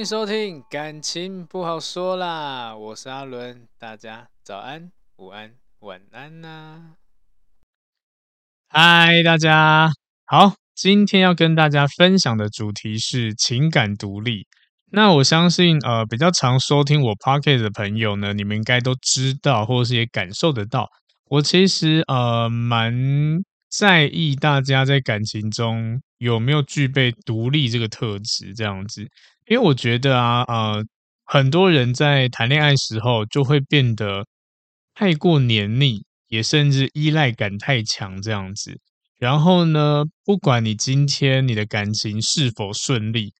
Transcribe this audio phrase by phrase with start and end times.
[0.00, 6.94] 迎收听，感情不好说啦，我是阿伦，大家早安、午安、晚安呐、
[8.70, 9.92] 嗨，大家
[10.24, 14.46] 好，今天要跟大家分享的主题是情感独立。
[14.90, 20.88] 那我相信，呃，比较常收听我 podcast 的朋友呢，你们应该都知道，或者是也感受得到，
[21.26, 22.94] 我其实呃蛮
[23.68, 29.06] 在意大家在感情中有没有具备独立这个特质，这样子。
[29.50, 30.84] 因为我觉得啊，呃，
[31.24, 34.24] 很多人在谈恋爱时候就会变得
[34.94, 38.78] 太过黏腻，也甚至依赖感太强这样子。
[39.18, 43.32] 然后呢，不管你今天你的感情是否顺利，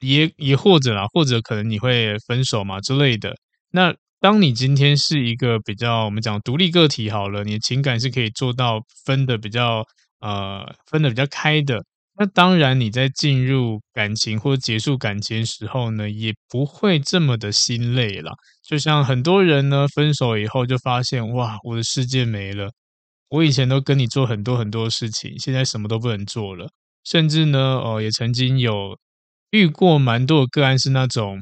[0.00, 3.36] 也也或者啊，或者可能你会分手嘛之类的。
[3.70, 9.84] 那当你今天是一个比较我们讲独立个体好了，你的情感是可以做到分的比较
[10.18, 11.78] 呃分的比较开的。
[12.16, 18.32] 那当然，你在进入感情或结束感情时候呢，也不会这么的心累了。
[18.62, 22.70] 就像很多人呢，分手以后就发现，哇，我的世界没了。
[23.30, 26.68] 我以前都跟你做很多很多事情，现在什么都不能做了。
[27.04, 28.96] 甚至呢，哦，也曾经有
[29.50, 31.40] 遇过蛮多的个案，是那种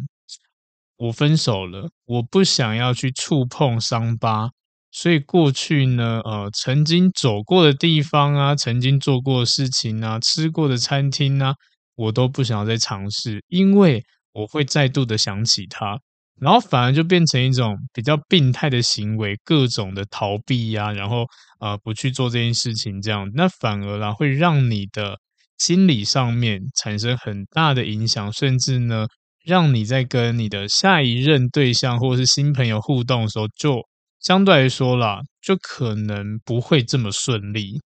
[0.96, 4.50] 我分手了，我不想要去触碰伤疤。
[4.94, 11.54] 所以过去呢，呃，曾经走过的地方啊，曾经做过的事情啊，吃过的餐厅啊，
[11.96, 14.04] 我都不想要再尝试，因为
[14.34, 15.98] 我会再度的想起它，
[16.38, 21.24] 然后反而就变成一种比较病态的行为，各种的逃避呀、啊，然后
[21.60, 25.18] 呃不去做这件事情，这样，那反而啦会让你的
[25.56, 29.06] 心理上面产生很大的影响，甚至呢，
[29.42, 33.80] 让你在跟你的下一任对象或者是新朋友互动的时候就。
[34.22, 37.80] 相对来说啦，就可能不会这么顺利，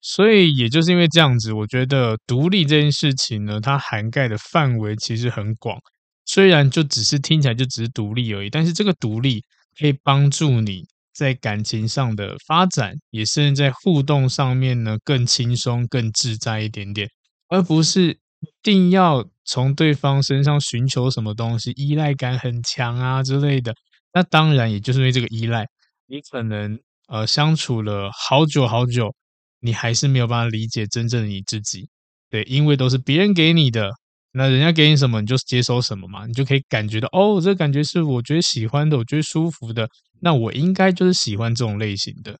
[0.00, 5.78] 所以也就是因为这样子，我觉得独立这件事情呢，它涵盖的范围其实很广。
[6.26, 9.42] 虽然就只是听起来就只是独立而已，但是这个独立
[9.78, 10.82] 可以帮助你
[11.14, 17.08] 在感情上的发展，也甚至在互动上面呢更轻松、更自在一点点，
[17.48, 23.74] 而不是一定要从对方身上寻求什么东西，依赖感很强啊之类的。
[24.14, 25.66] 那当然，也就是因为这个依赖，
[26.06, 29.12] 你可能呃相处了好久好久，
[29.58, 31.88] 你还是没有办法理解真正的你自己，
[32.30, 33.90] 对，因为都是别人给你的，
[34.30, 39.88] 那人家给你什么你就接收什么嘛，你就可以感觉到哦，这感觉是我觉得喜欢的，我觉得舒服的，
[40.20, 42.38] 那我应该就是喜欢这种类型的，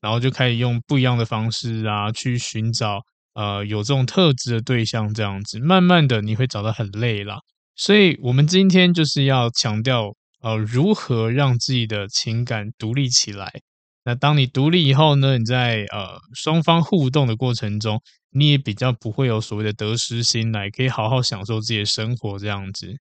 [0.00, 3.02] 然后就开始用不一样的方式啊去寻找
[3.34, 7.36] 呃有这种特质的对象，这样子，慢慢的你会找到很累啦，
[7.76, 10.14] 所以我们今天就是要强调。
[10.40, 13.52] 呃，如何让自己的情感独立起来？
[14.02, 15.36] 那当你独立以后呢？
[15.36, 22.94] 你在呃双方互动的过程中，你也比较不会有所谓的得失心来，可以好好享受自己的生活这样子。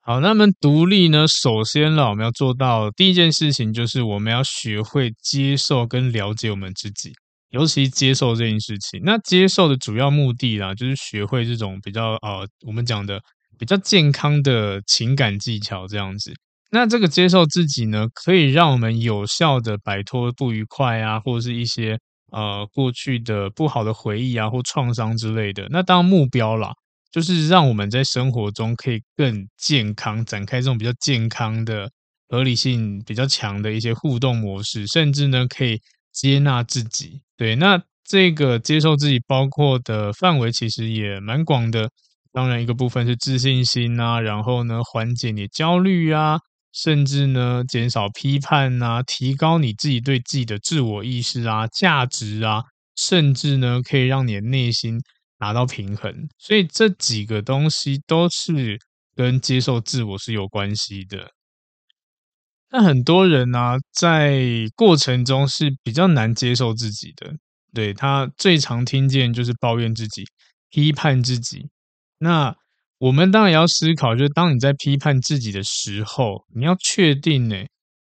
[0.00, 1.26] 好，那么独立呢？
[1.28, 7.12] 首先呢，我们要做到第一件事情，就是我们要学会接受跟了解我们自己，
[7.50, 9.02] 尤其接受这件事情。
[9.04, 13.20] 那接受的主要目的啦，就是学会这种比较呃，我们讲的。
[13.58, 16.32] 比较健康的情感技巧这样子，
[16.70, 21.98] 那这个接受自己呢，可以让我们有效的摆脱不愉快啊，或者是一些
[22.32, 25.66] 呃过去的不好的回忆啊，或创伤之类的。
[25.70, 26.72] 那当目标啦，
[27.10, 31.90] 就是让我们在生活中可以更健康，展开这种比较健康的、
[32.28, 35.80] 合理性比较强的一些互动模式，甚至呢可以
[36.12, 37.22] 接纳自己。
[37.36, 41.88] 对，那这个接受自己包括的范围其实也蛮广的。
[42.36, 46.38] 当然，一个部分是自信心啊，然后呢，缓解你焦虑啊，
[46.70, 52.62] 甚至呢，减少批判啊，提高你自己对自己的自我意识啊、价值啊，
[52.94, 55.00] 甚至呢，可以让你的内心
[55.38, 56.28] 达到平衡。
[56.38, 58.78] 所以这几个东西都是
[59.14, 61.30] 跟接受自我是有关系的。
[62.70, 64.42] 那很多人呢、在
[64.74, 67.32] 过程中是比较难接受自己的，
[67.72, 70.22] 对，他最常听见就是抱怨自己、
[70.68, 71.70] 批判自己。
[72.18, 72.54] 那
[72.98, 77.56] 我们当然也要思考，就是当你在批判自己的时候，你要确定呢，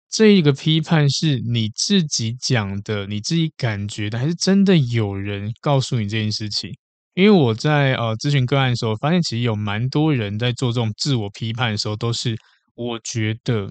[0.10, 6.74] 这一个批判是你自己讲的，你自己感觉的，还是真的有人告诉你这件事情？
[7.14, 12.38] 因为我在呃咨询个案的时候，发现其实有蛮多人在做这种自我批判的时候，都是
[12.76, 13.70] 我觉得，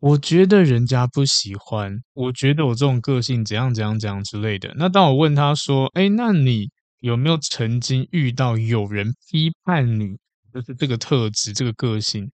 [0.00, 4.72] 我觉得人家不喜欢，我觉得我这种个性怎样怎样怎样之类的。
[4.76, 6.68] 那当我问他说：“哎，那你
[7.00, 10.16] 有没有曾经遇到有人批判你，
[10.54, 12.30] 就是这个特质、这个个性？”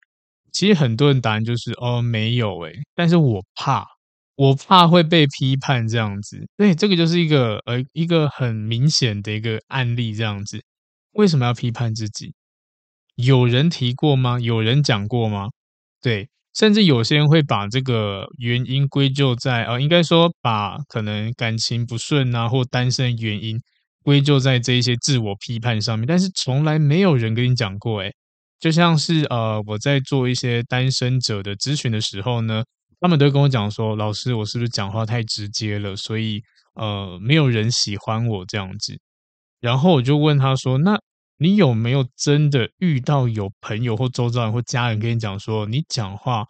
[0.53, 3.87] 其实很多人答案就是：“哦，没有哎。”但是我怕。
[4.37, 10.63] 我怕会被批判这样子，对，这个就是一个呃一个很明显的一个案例这样子。
[11.13, 12.35] 为什么要批判自己？
[13.15, 14.39] 有人提过吗？
[14.39, 15.49] 有人讲过吗？
[16.03, 23.59] 对，甚至有些人会把这个原因归咎在呃，应该说把可能感情不顺啊或单身原因
[24.07, 28.15] 归咎在这一些自我批判上面，但是从来没有人跟你讲过，诶，
[28.61, 32.63] 就像是呃我在做一些单身者的咨询的时候呢。
[32.99, 35.95] 他们都跟我讲说：“老师，我是不是讲话太直接了？
[35.95, 36.43] 所以
[36.75, 38.99] 呃，没有人喜欢我这样子。”
[39.61, 40.99] 然后我就问他说：“那
[41.37, 46.47] 你有没有真的遇到有朋友或周遭人或家人跟你讲说，你讲话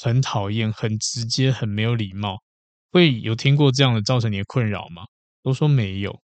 [0.00, 2.36] 很讨厌、很直接、很没有礼貌？
[2.92, 5.02] 会有听过这样的造成你的困扰吗？”
[5.42, 6.20] 都说没有。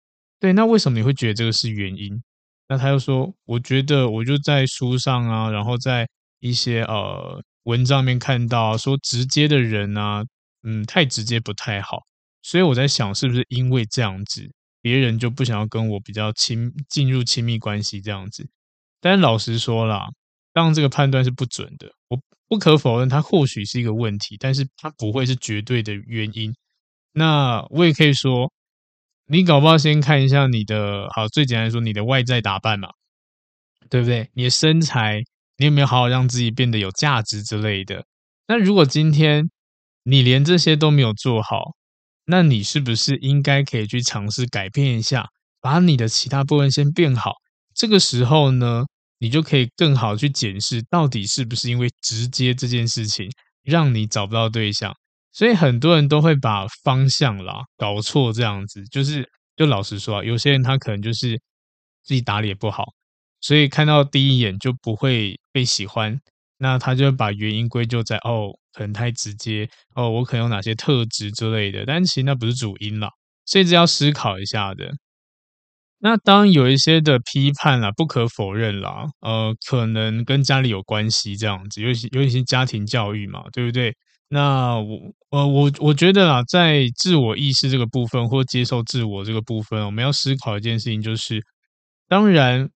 [0.41, 2.21] 对，那为什么你会觉得这个是原因？
[2.67, 6.09] 那他又说：“我觉得我就在书上啊，然后在
[6.41, 10.25] 一些呃。”文章面看到说直接的人啊，
[10.63, 12.01] 嗯，太直接不太好，
[12.43, 14.51] 所以我在想是不是因为这样子，
[14.81, 18.49] 别人就不想要跟我比较亲进入亲密关系这样子。
[18.99, 20.09] 但老实说啦，
[20.55, 26.53] 当这个判断是不准的，我不可否认它或许是一个问题，但是它不会是绝对的原因。
[27.13, 28.51] 那我也可以说，
[29.32, 32.88] 你搞不好先看一下你的，好，最简单来说，你的外在打扮嘛，
[33.88, 34.29] 对不对？
[34.35, 35.23] 你的身材。
[35.56, 38.06] 你有没有好好让自己变得有价值之类的？
[38.49, 39.50] 那如果今天
[40.05, 41.75] 你连这些都没有做好，
[42.25, 45.29] 那你是不是应该可以去尝试改变一下，
[45.61, 47.35] 把你的其他部分先变好？
[47.75, 48.87] 这个时候呢，
[49.19, 53.31] 你就可以更好去检视到底是不是因为直接这件事情
[53.62, 54.97] 让你找不到对象。
[55.32, 61.41] 所以很多人都会把方向啦搞错，这样子就是，就老实说啊，有些人他可能就是
[62.03, 62.87] 自己打理也不好。
[63.41, 66.21] 所以看到第一眼就不会被喜欢，
[66.59, 73.09] 那他就会把原因归咎在哦，可能太直接哦，我可能有哪些特质之类的，但其实那不是主因啦，
[73.47, 74.91] 所以这要思考一下的。
[76.03, 83.94] 那当有一些的批判啦，不可否认啦，呃，可能跟家里有关系这样子，尤其尤其是家庭教育嘛，对不对？
[84.31, 84.99] 那我
[85.31, 91.43] 呃我我觉得啦，在自我意识这个部分或接受自我这个部分，我们要思考一件事情，就是
[92.09, 92.71] 当然。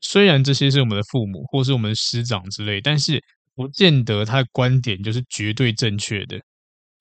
[0.00, 3.20] 虽然这些是我们的父母或是我们的师长之类，但是
[3.56, 6.40] 不见得他的观点就是绝对正确的。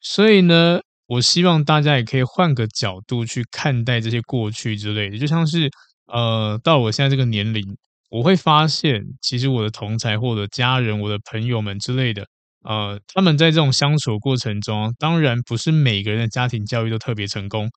[0.02, 5.18] 所以呢，我希望大家也可以换个角度去看待这些过去之类的。
[5.20, 5.70] 就像是
[6.08, 7.64] 呃，到我现在这个年龄，
[8.10, 12.26] 我会发现，其实我的同才或者家人、我的朋友们之类的，
[12.68, 17.70] 呃，他们在这种相处过程中，当然不是每个人的家庭教育都特别成功，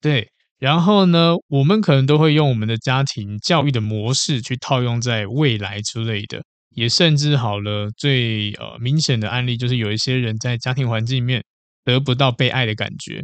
[0.00, 0.30] 对。
[0.58, 11.44] 然后呢，我们可能都会用我们的家庭教育的模式去套用在未来之类的，也甚至好了，最呃明显的案例就是有一些人在家庭环境里面
[11.84, 13.22] 得不到被爱的感觉，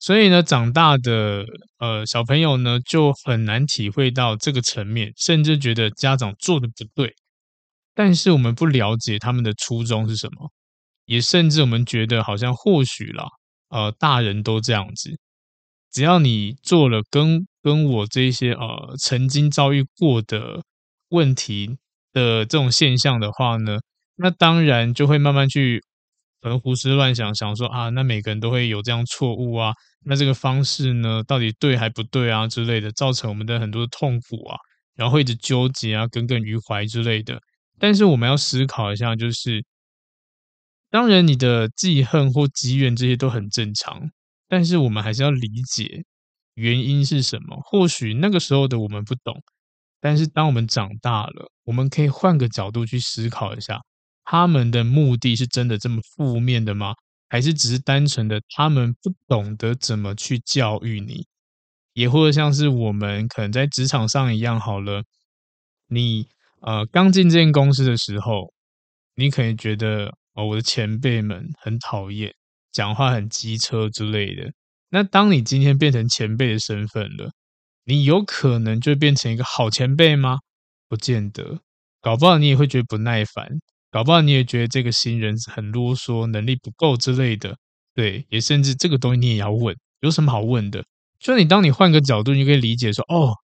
[0.00, 1.44] 所以呢，长大的
[1.78, 7.14] 呃小朋友呢就很难体会到这个层面，甚至觉得家长做的不对，
[7.96, 10.52] 但是我们不了解他们的初衷是什么，
[11.06, 13.24] 也甚至我们觉得好像或许啦，
[13.70, 15.18] 呃，大人都这样子。
[15.90, 20.62] 只要你做了跟跟我这些呃曾经遭遇过的
[21.08, 21.78] 问题
[22.12, 23.78] 的这种现象的话呢，
[24.16, 25.82] 那当然就会慢慢去
[26.42, 29.72] 可能胡思乱想，想说啊，那每个人都会有这样错误啊，
[30.04, 34.56] 那这个方式呢到底对还不对啊之类的，造成我们的很多痛苦啊，
[34.96, 37.40] 然后会一直纠结啊，耿耿于怀之类的。
[37.78, 39.64] 但是我们要思考一下，就是
[40.90, 44.10] 当然你的记恨或积怨这些都很正常。
[44.48, 46.04] 但是我们还是要理解
[46.54, 47.60] 原因是什么。
[47.64, 49.42] 或许那个时候的我们不懂，
[50.00, 53.82] 但是当我们长大了，我们可以换个角度去思考一下，
[54.24, 56.94] 他们的目的是真的这么负面的吗？
[57.28, 61.26] 还是只是单纯的他们不懂得怎么去教育你？
[61.92, 65.02] 也或者像是我们可能在职场上一样，好了，
[65.88, 66.28] 你
[66.66, 68.52] 呃刚进这间公司的时候，
[69.14, 72.34] 你可能觉得哦，我的前辈们很讨厌，
[72.72, 74.52] 讲话很机车之类的。
[74.90, 77.30] 那当你今天变成前辈的身份了，
[77.84, 80.38] 你有可能就变成一个好前辈吗？
[80.88, 81.60] 不见得，
[82.00, 83.48] 搞不好你也会觉得不耐烦，
[83.92, 87.56] 搞不好你也觉得这个新人很啰嗦，能力不够之类的。
[87.94, 90.84] 对，也甚至这个东西你也要问，有什么好问的？
[91.20, 93.34] 就你当你换个角度，你可以理解说，哦，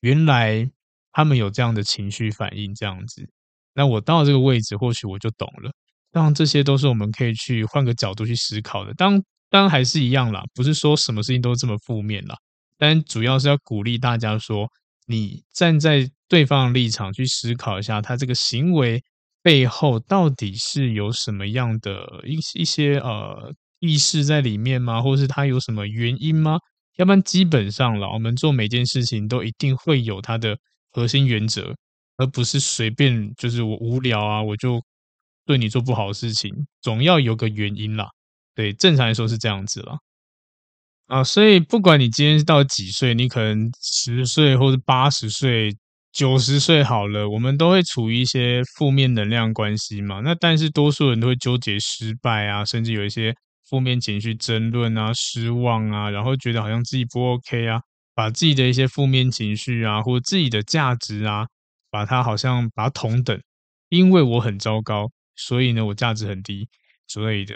[0.00, 0.70] 原来
[1.18, 3.28] 他们有这样的情绪反应，这样子。
[3.74, 5.72] 那我到这个位置，或许我就懂了。
[6.12, 8.94] 当然，这些都是我们可以去换个角度去思考的。
[8.94, 9.20] 当
[9.50, 12.36] 当然还是一样啦，不是说什么事情都这么负面啦。
[12.76, 14.70] 但主要是要鼓励大家说，
[15.08, 19.02] 你站在对方的立场去思考一下，他这个行为
[19.42, 25.02] 背后到底是有什么样的一一些呃意识在里面吗？
[25.02, 26.58] 或是他有什么原因吗？
[26.98, 30.56] 要不然基本上啦，我们做每件事情都一定会有他的
[30.98, 31.74] 核心原则，
[32.16, 34.82] 而不是随便就是我无聊啊，我就
[35.46, 36.52] 对你做不好的事情，
[36.82, 38.08] 总要有个原因啦。
[38.54, 39.96] 对，正常来说是这样子啦。
[41.06, 45.74] 啊，所以不管你今天到几岁，你可能十岁或者八十岁、
[46.12, 50.20] 九十岁好了，我们都会处于一些负面能量关系嘛。
[50.20, 53.32] 那但是多数人都会纠结失败啊，甚至有一些
[53.70, 57.80] 负面情绪、争论啊、失望啊，然后觉得好像自己不 OK 啊，
[58.18, 61.46] 把自己的一些负面情绪啊，或者自己的价值啊，
[61.88, 63.40] 把它好像把它同等，
[63.90, 66.68] 因为我很糟糕，所以呢我价值很低
[67.06, 67.54] 之类的，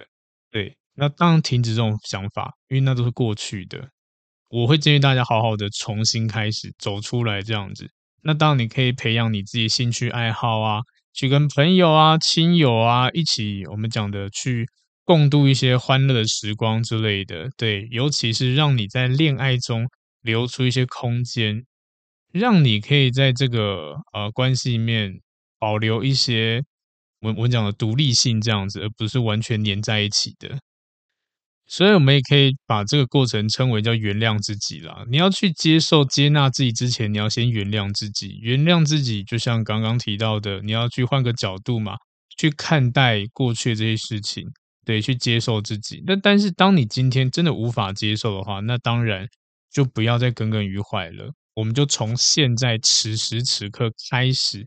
[0.52, 0.76] 对。
[0.94, 3.88] 那当然停止这种想法，因为那都是过去的。
[4.50, 7.90] 我会建议大家好好的重新开始，走出来这样子。
[8.22, 14.68] 那当你可以培养你自己兴趣爱好啊，去跟朋友啊、亲友啊一起，我们讲的去
[15.04, 17.50] 共度一些欢乐的时光之类的。
[17.56, 19.88] 对，尤其是让你在恋爱中
[20.22, 21.64] 留出一些空间，
[22.32, 25.20] 让你可以在这个呃关系里面
[25.58, 26.62] 保留一些
[27.20, 30.58] 我我讲的独立性这样子，而不是完全黏在一起的。
[31.64, 35.04] 所以，我们也可以把这个过程称为叫原谅自己啦。
[35.08, 38.38] 你要去接受、接纳自己之前，你要先原谅自己。
[38.42, 41.96] 原谅自己，就像刚刚提到的，你要去换个角度嘛，
[42.36, 44.46] 去看待过去这些事情，
[44.84, 46.02] 对，去接受自己。
[46.06, 49.26] 那但是，当你今天真的无法接受的话，那当然
[49.72, 51.32] 就不要再耿耿于怀了。
[51.54, 54.66] 我们就从现在此时此刻开始，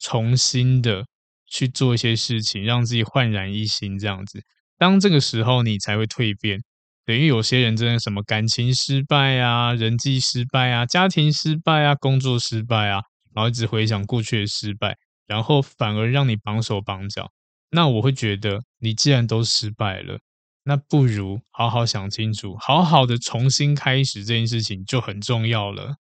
[0.00, 1.04] 重新的
[1.46, 4.42] 去做一些事情，让自己焕然一新，这样子。
[4.78, 6.60] 当这个时候，你才会蜕变。
[7.06, 13.00] 等于有些人真的什么感情失败啊、人际失败啊、家庭失败啊、工作失败啊，
[13.34, 14.96] 然后一直回想过去的失败，
[15.26, 17.30] 然后反而让你绑手绑脚。
[17.70, 20.18] 那我会觉得，你既然都失败了，
[20.64, 25.96] 那不如好好想清楚，好好的重新开始这件事情就很重要了。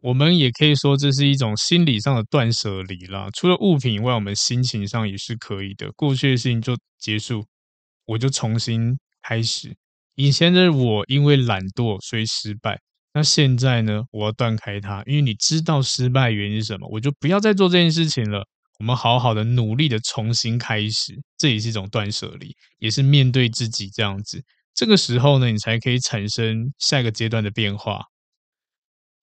[0.00, 3.28] 我们也可以说，这是一种心理上的断舍离啦。
[3.32, 5.92] 除了物品以外，我们心情上也是可以的。
[5.92, 7.44] 过去的事情就结束，
[8.06, 9.72] 我就重新开始。
[10.16, 12.80] 以前的我因为懒惰所以失败，
[13.14, 14.02] 那现在呢？
[14.10, 18.46] 我要断开它，因为你知道失败原因是什么，我就不要再做这件事情了。
[18.78, 24.42] 我们好好的努力的重新开始，这也是一种断舍离，也是面对自己这样子。
[24.74, 28.02] 这个时候呢，你才可以产生下一个阶段的变化。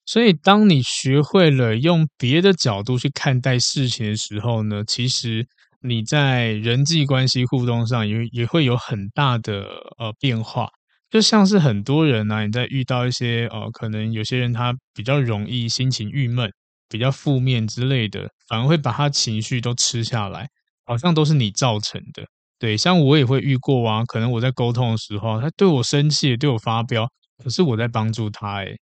[0.06, 5.48] 所以，当你学会了用别的角度去看待事情的时候呢，其实
[5.82, 9.63] 你在人际关系互动上也也会有很大的
[9.98, 10.70] 呃变化。
[11.12, 16.51] 就像是很多人呢、啊，你在遇到一些呃，可能有些人他比较容易心情郁闷、
[16.89, 20.50] 比较负面之类的，反而会把他情绪都吃下来，
[20.86, 22.25] 好像都是你造成的。
[22.58, 27.08] 对，像我也会遇过啊，可能我在沟通的时候，他对我生气，对我发飙，
[27.41, 28.77] 可是我在帮助他，诶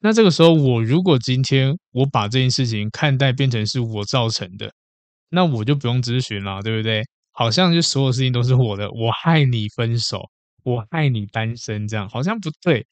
[0.00, 4.70] 那这个时候，我如果今天我把这件事情看待变成是我造成的，
[5.30, 7.02] 那我就不用咨询了，对不对？
[7.32, 10.22] 好像就所有事情都是我的，我害你分手，
[10.62, 12.86] 我害你单身，这样好像不对。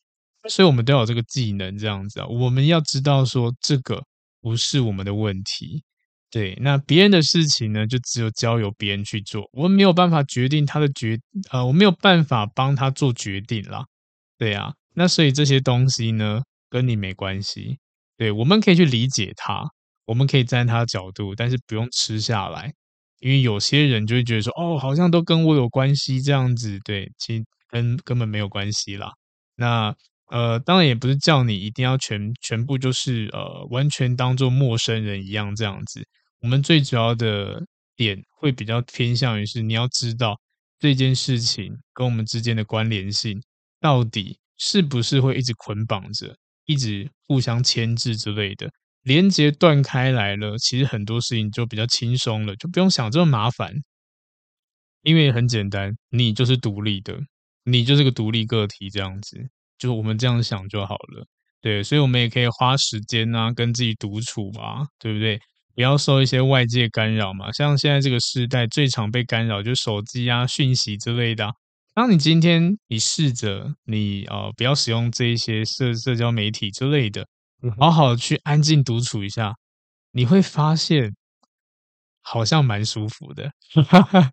[0.49, 4.03] 所以我们都有这个技能，这样子啊，我们要知道说这个
[4.45, 5.83] 不是我们的问题，
[6.31, 6.55] 对。
[6.61, 11.19] 那别人的事情呢，就只有交由别人去做，我们没有办法决定他的决，
[11.51, 13.87] 呃，我没有办法帮他做决定啦，
[14.37, 14.75] 对啊。
[14.93, 17.79] 那所以这些东西呢，跟你没关系，
[18.19, 19.65] 对，我们可以去理解他，
[20.05, 22.71] 我们可以站他的角度，但是不用吃下来，
[23.21, 29.11] 因为有些人就会觉得说，哦，好像都跟我有关系这样子，对，其实跟根本没有关系啦。
[29.57, 29.97] 那
[30.35, 36.05] 呃，当然也不是叫你一定要全全部就是呃完全当做陌生人一样这样子。
[36.41, 37.63] 我们最主要的
[37.95, 40.37] 点会比较偏向于是你要知道
[40.81, 43.41] 这件事情跟我们之间的关联性
[43.81, 46.35] 到底是不是会一直捆绑着。
[46.67, 48.71] 一直互相牵制之类的，
[49.03, 53.71] 连接断开来了，其实很多事情就比较轻松了，就不用想这么麻烦。
[55.03, 57.21] 因为很简单，你就是独立的，
[57.65, 59.37] 你就是个独立个体，这样子，
[59.85, 61.27] 就我们这样想就好了。
[61.61, 65.39] 对，所以我们也可以花时间啊，跟自己独处嘛，对不对？
[65.75, 67.53] 不要受一些外界干扰嘛。
[67.53, 71.53] 像现在这个时代，最常被干扰就是手机啊、讯息之类的啊。
[71.93, 77.27] 当你今天你试着你呃不要使用这一些社社交媒体之类的，
[77.79, 79.55] 好好去安静独处一下，
[80.13, 81.15] 你会发现
[82.23, 83.51] 好像蛮舒服的。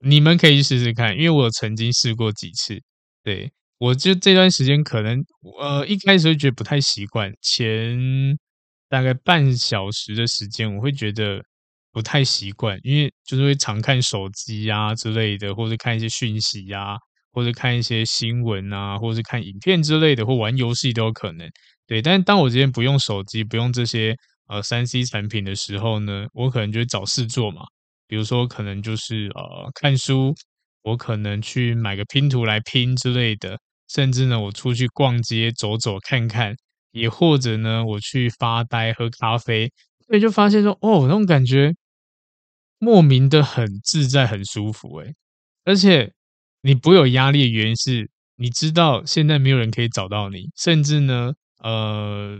[0.00, 2.80] 你们可以试试看，因为我曾经试过几次，
[3.22, 3.52] 对。
[3.80, 5.22] 我就这段时间可能，
[5.60, 8.38] 呃，一开始会觉得不太习惯，前
[8.88, 11.42] 大概半小时的时间，我会觉得
[11.92, 16.96] 不太习惯，因为就是会常看手机呀之类的，或者看一些讯息呀，
[17.32, 21.46] 或者看一些新闻啊，或者看影片之类的，或玩游戏都有可能。
[21.86, 24.16] 对，但是当我今天不用手机，不用这些
[24.48, 27.62] 呃三 C 产品的时候呢，我可能就会找事做嘛，
[28.08, 30.34] 比如说可能就是呃看书，
[30.82, 33.58] 我可能去买个拼图来拼之类的。
[33.88, 36.56] 甚至呢，我出去逛街走走看看，
[36.92, 39.70] 也或者呢，我去发呆喝咖啡，
[40.06, 41.74] 所以就发现说，哦，那种感觉
[42.80, 45.14] 莫名的很自在、很舒服，诶，
[45.64, 46.12] 而且
[46.62, 52.38] 你不有压力的原因是，你知道现在没有人可以找到你，甚至呢，呃，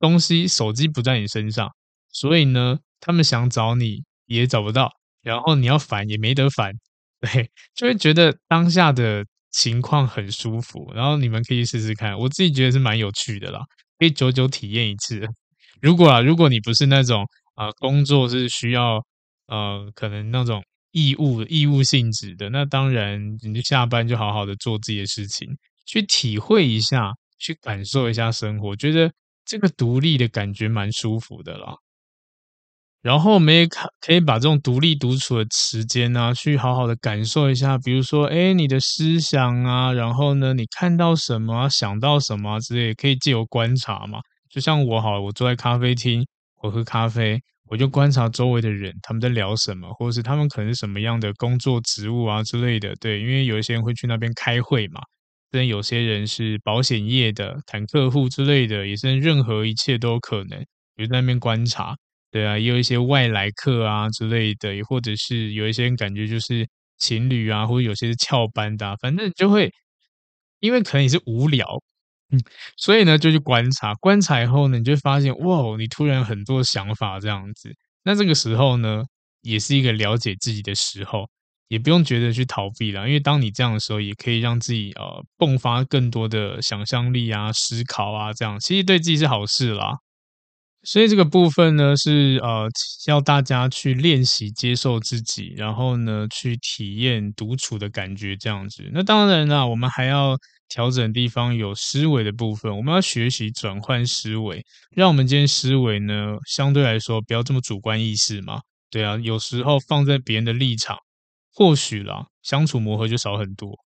[0.00, 1.70] 东西手机不在你身上，
[2.10, 4.92] 所以呢，他们想找你也找不到，
[5.22, 6.72] 然后你要烦也没得烦，
[7.20, 9.24] 对，就会觉得当下的。
[9.50, 13.60] 情况很舒服，然后你们可以试试看，我自己觉得是蛮有趣的啦，
[13.98, 15.20] 可以久久体验一次。
[15.80, 17.24] 如果啊，如果你不是那种
[17.54, 19.04] 啊、工作是需要
[19.46, 20.62] 呃可能那种
[20.92, 25.48] 义务义务性质的，那当然你就下班就好好的做自己的事情，
[25.86, 29.10] 去体会一下，去感受一下生活，觉得
[29.44, 31.74] 这个独立的感觉蛮舒服的啦。
[33.00, 44.18] 然后我们也可可以把这种独立独处的时间、啊，去好好的感受一下，比如说，哎，你的思想啊，然后呢，你看到什么、想到什么、之类，可以借由观察嘛。
[44.50, 46.26] 就像我好，我坐在咖啡厅，
[46.60, 52.94] 我喝咖啡，我就观察周围的人，他们在聊什么，或者是他们可能是什么样的工作职务啊之类的。
[53.00, 55.00] 对，因为有一些人会去那边开会嘛，
[55.52, 60.58] 但有些人是保险业的，谈客户之类的，也是任何一切都有可能，
[60.96, 61.94] 就在那边观察。
[62.30, 69.72] 对啊，也有一些外来客啊之类的，也或者是有一些人感觉就是情侣啊，或者有些是翘班的啊，反正就会，
[70.60, 71.66] 因为可能也是无聊，
[72.30, 72.40] 嗯，
[72.76, 77.74] 所以呢就去观察，观察以后呢，你就会发现哇，你突然很多想法这样子。
[78.04, 79.04] 那这个时候呢，
[79.42, 81.28] 也是一个了解自己的时候，
[81.68, 89.98] 也不用觉得去逃避了，因为当你这样的时候，也可以让自己呃迸发更多的想象力啊、思考啊，这样其实对自己是好事啦。
[90.90, 92.66] 所以这个部分呢，是呃
[93.06, 98.88] 要大家去练习接受自己，然后呢去体验独处的感觉，这样子。
[98.94, 100.34] 那当然啦，我们还要
[100.66, 104.64] 调整地方有思维的部分，我们要学习转换思维，
[104.96, 108.62] 让我们今天思维呢相对来说不要这么主观意识嘛。
[108.90, 110.96] 对啊，有时候放在别人的立场，
[111.52, 113.87] 或许啦相处磨合就少很多。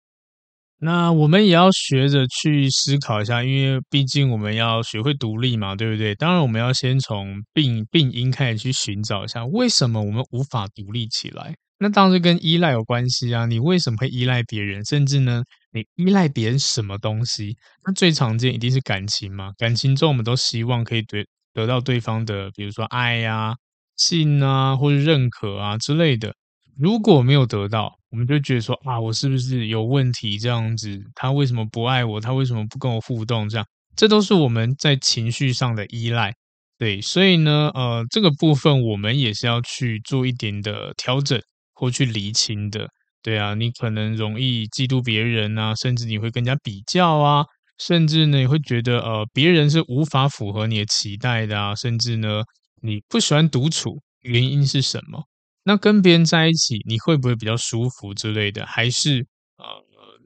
[0.85, 6.13] 那我们也要学着去思考一下，因为毕竟我们要学会独立嘛，对不对？
[6.17, 11.55] 当然，我们要先从病病因开始去寻找一下，为什么我们无法独立起来？
[11.79, 13.47] 那当然跟依赖有关系啊。
[13.47, 14.85] 你为什么会依赖别人？
[14.85, 17.57] 甚至呢，你依赖别人什么东西？
[17.87, 19.53] 那最常见一定是感情嘛。
[19.59, 23.55] 感情中，我们都希望可以得得到对方的，比如说爱呀、
[23.97, 26.35] 信啊，或者认可啊之类的。
[26.77, 30.39] 如果没有得到，我们就觉得说啊，我是不是有问题？
[30.39, 32.21] 这样子，他为什么不爱我？
[32.21, 33.49] 他为什么不跟我互动？
[33.49, 36.35] 这样，这都是我们在情绪上的依赖。
[36.79, 41.41] 对，所以呢，呃，这个部分我们也是要去做一点的调整
[41.73, 42.87] 或去厘清的。
[43.23, 47.47] 对啊，你可能容易嫉妒别人啊，甚至你会跟人家比较啊，
[47.79, 52.43] 甚至呢，你会觉得呃，别人是无法符合你的期待的啊，甚至呢，
[52.83, 55.25] 你不喜欢独处，原因是什么？
[55.65, 58.67] 那跟别人在一起，你会不会比较舒服之类的？
[58.67, 59.27] 还是
[59.59, 59.65] 呃，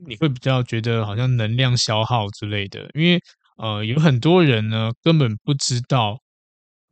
[0.06, 2.88] 你会比较觉得好像能量消耗之类的？
[2.94, 3.20] 因为
[3.58, 6.18] 呃，有很多人呢，根本不知道，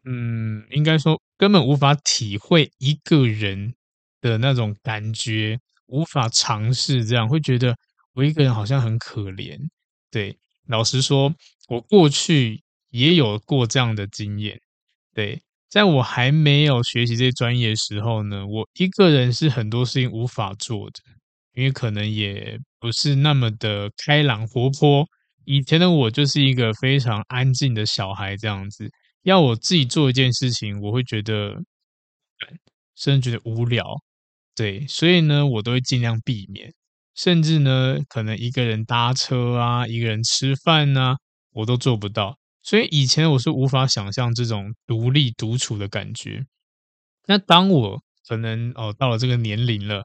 [0.04, 3.74] 嗯，应该说根本无法体会一个人
[4.20, 7.76] 的那种感觉，无法尝试这样，会觉得
[8.14, 9.58] 我一个人好像很可怜。
[10.10, 11.34] 对，老实说，
[11.68, 14.60] 我过去也有过这样的经验，
[15.14, 15.43] 对。
[15.74, 21.00] 在我还没有学习这些专业的时候呢，我一个人是很多事情无法做的，
[21.54, 25.04] 因为可能也不是那么的开朗活泼。
[25.46, 28.88] 以前的我就是一个非常安静的小孩，这样子，
[29.24, 31.56] 要我自己做一件事情，我会觉得，
[32.94, 33.84] 甚至觉得无聊。
[34.54, 36.72] 对，所以呢，我都会尽量避免，
[37.16, 41.16] 甚至呢，可能一个人搭车啊，一个人吃饭啊，
[41.50, 42.38] 我都做不到。
[42.64, 46.44] 所以以前我是无法想象这种独立独处的感觉。
[47.26, 50.04] 那当我可能哦到了这个年龄了，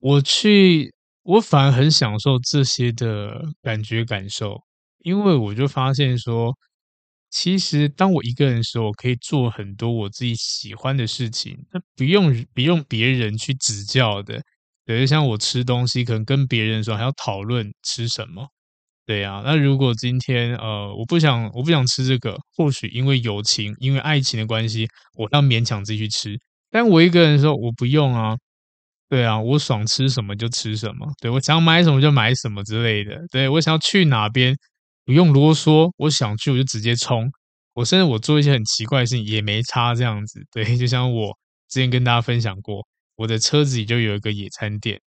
[0.00, 4.62] 我去，我反而很享受这些的感觉感受，
[5.00, 6.56] 因为我就发现说，
[7.30, 14.42] 其实当我一个人的时候，我可以做很多我自己喜欢的事情，那不用不用别人去指教的。
[14.84, 18.48] 比如像我吃东西，可能跟别人说还要讨论吃什么。
[19.06, 26.36] 对呀，那如果今天呃我不想我不想吃这个，或许因为友情因为爱情的关系，我要勉强自己去吃。
[26.70, 28.36] 但我一个人的时候，我不用啊。
[29.08, 31.06] 对啊，我爽吃什么就吃什么。
[31.20, 33.16] 对，我想买什么就买什么之类的。
[33.30, 34.56] 对，我想要去哪边，
[35.04, 37.30] 不用啰嗦，我想去我就直接冲。
[37.74, 40.40] 我甚至我做一些很奇怪的事情也没差这样子。
[40.50, 41.28] 对，就像我
[41.68, 45.00] 之前跟大家分享过，我的车子里就有一个野餐垫。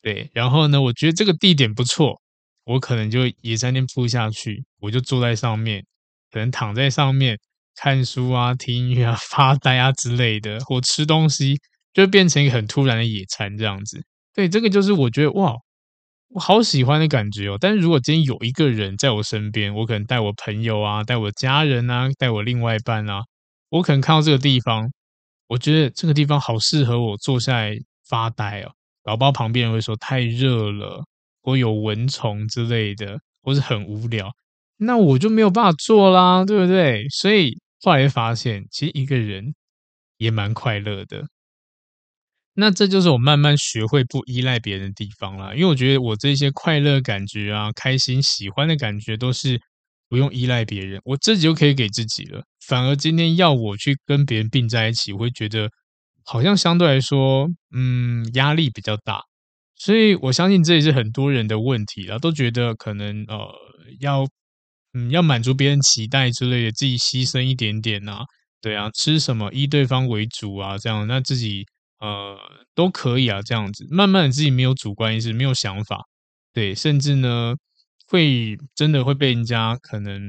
[0.00, 2.20] 对，然后呢，我觉得这个地点不错，
[2.64, 5.84] 我可能就野餐垫铺下去，我就坐在上面，
[6.30, 7.38] 可能躺在上面
[7.76, 11.60] 看书啊、听音乐啊、 发呆啊之类的，或吃东西。
[11.94, 15.54] 就变成一个很突然的野餐这样子，对，这个就是我觉得哇，
[16.30, 17.56] 我好喜欢的感觉哦。
[17.60, 23.22] 但是如果今天有一个人在我身边，我可能带我朋友啊，带我家人啊，带我另外一半啊，
[23.68, 24.90] 我可能看到这个地方，
[25.46, 27.76] 我觉得这个地方好适合我坐下来
[28.08, 28.72] 发呆哦。
[29.04, 31.04] 宝宝旁边人会说太热了，
[31.44, 34.32] 或有蚊虫之类的，或是很无聊，
[34.78, 37.06] 那我就没有办法做啦，对不对？
[37.10, 39.54] 所以后来发现，其实一个人
[40.16, 41.26] 也蛮快乐的。
[42.54, 49.60] 那这就是我慢慢学会不依赖别人的地方啦，因为我觉得我这些快乐感觉啊、开心、喜欢的感觉都是
[50.08, 52.42] 不用依赖别人，我自己就可以给自己了。
[52.66, 55.68] 反而今天要我去跟别人并在一起，我会觉得
[56.24, 59.20] 好像相对来说，嗯，压力比较大。
[59.76, 63.52] 所以我相信这也是很多人的问题啦，都觉得可能呃
[64.00, 64.26] 要
[64.92, 68.22] 嗯要满足别人期待之类的，自己牺牲一点点啊，
[68.60, 71.64] 对啊，吃什么以对方为主啊，这样那自己。
[72.00, 72.36] 呃，
[72.74, 76.02] 都可以啊，这样子，慢慢的自己没有主观意识，没有想法，
[76.52, 77.54] 对，甚至呢，
[78.08, 80.20] 会真的会被人家可能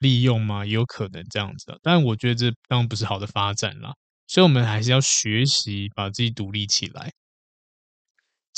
[0.00, 0.66] 利用吗？
[0.66, 3.90] 也有可能这样子的，但我觉得这当然不是好的发展啦，
[4.26, 7.10] 所以我们还是要学习把自己独立起来。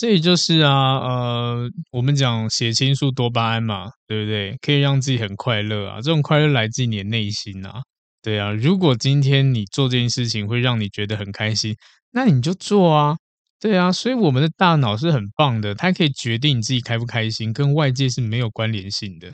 [0.01, 4.57] 这也就是啊，呃，我们讲血清素多巴胺嘛，对不对？
[4.63, 7.83] 可以让自己很快乐啊，这种快乐来自你的内心啊，
[8.23, 8.51] 对啊。
[8.51, 11.77] 如果今天你做这件事情会让你觉得很开心。
[12.13, 13.15] 那你就做啊，
[13.61, 19.31] 对啊，所以我们的大脑是很棒的，它可以决定你自己开不开心，跟外界是没有关联性的。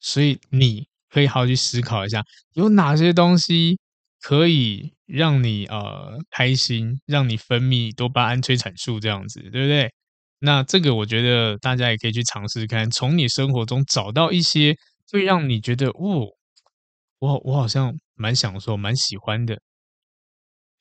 [0.00, 3.78] 所以你可以好好去思考一下，有哪些东西
[4.20, 9.88] 可以让你呃开心，让你分泌多巴胺、催产素这样子，对不对？
[10.40, 14.76] 那这个我觉得大家也可以去尝试看，从你生活中找到一些
[15.10, 16.28] 会让你觉得哦，
[17.18, 19.60] 我我好像蛮享受、蛮喜欢的。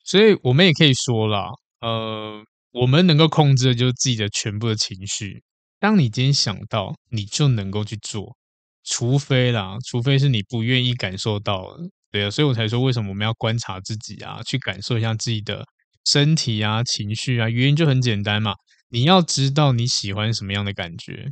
[0.04, 1.50] 所以我们也可以说啦，
[1.82, 5.44] 呃，我们能够控制的就是自己的全部的情绪。
[5.80, 8.38] 当你今天想到，你就能够去做，
[8.84, 11.68] 除非啦，除非是你不愿意感受到，
[12.12, 15.66] 对啊，所以我才说为什么我们要观察自己啊，去感受一下自己的
[16.06, 17.50] 身体啊、情绪啊。
[17.50, 18.54] 原因就很简单嘛，
[18.90, 21.32] 你要知道你喜欢什么样的感觉。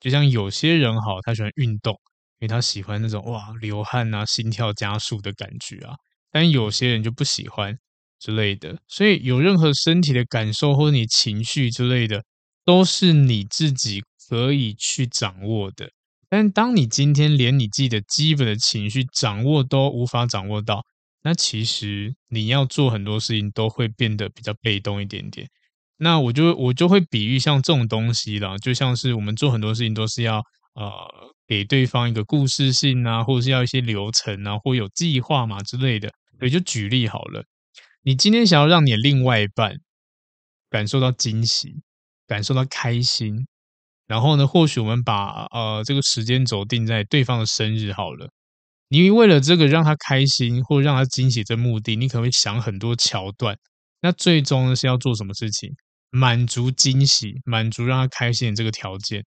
[0.00, 1.92] 就像有些人好，他喜欢运动，
[2.40, 5.94] 因为他喜欢那种哇流汗啊、心跳加速的感觉啊，
[6.30, 7.76] 但有些人就不喜欢。
[8.20, 12.24] 之类的，所以有任何身体的感受或者你情绪之类的，
[12.64, 15.90] 都是你自己可以去掌握的。
[16.30, 20.82] 但当你今天连你自己的基本的情绪掌握都无法掌握到，
[21.22, 25.46] 那其实你要做很多事情都会变得比较被动一点点。
[25.96, 30.38] 那我就我就会比喻像这种东西啦，就像是我们做很多事情都是要
[30.74, 30.92] 呃
[31.46, 36.10] 给对方一个故事性啊，或者是要一些流程啊，或有计划嘛之类的。
[36.38, 37.44] 所以就举例好了。
[38.02, 39.76] 你今天想要让你的另外一半
[40.68, 41.80] 感受到惊喜，
[42.26, 43.46] 感受到开心，
[44.06, 48.28] 然后呢，或许我们把呃这个时间轴定在对方的生日好了。
[48.88, 53.56] 你为了这个让他开心或让他惊喜这目的，你可能会想很多桥段。
[54.02, 55.74] 那最终呢是要做什么事情？
[56.14, 59.24] 满足惊喜，满足让他开心的这个条件。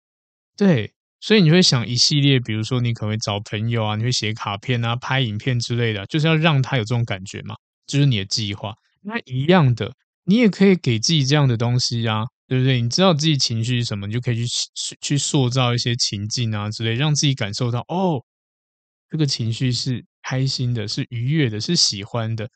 [0.55, 7.55] 对，所以你会想一系列，比如说你可能会找朋友啊，你会写卡片啊，拍影片之类的，就是要让他有这种感觉嘛。
[7.87, 9.91] 就是你的计划，那一样的，
[10.25, 12.83] 你也可以给自己这样的东西啊，对不对？
[12.83, 18.23] 你知道自己情绪是什么，你就可以去去塑造一些情境啊之类，让自己感受到哦，
[19.11, 22.49] 这个情绪是开心的，是愉悦的，是喜欢的。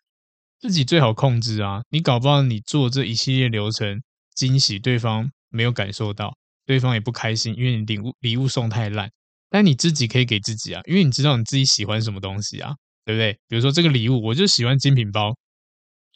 [0.60, 1.82] 自己最好控制啊。
[1.90, 4.02] 你搞不好你做这一系列流程
[4.38, 6.32] 惊喜，对方没有感受到，
[6.64, 9.10] 对方也不开心，因为你礼物礼物送太烂。
[9.50, 12.72] 但你自己可以给自己啊，因为你知道你自己喜欢什么东西啊，
[13.04, 13.32] 对不对？
[13.48, 15.34] 比如说这个礼物，我就喜欢精品包，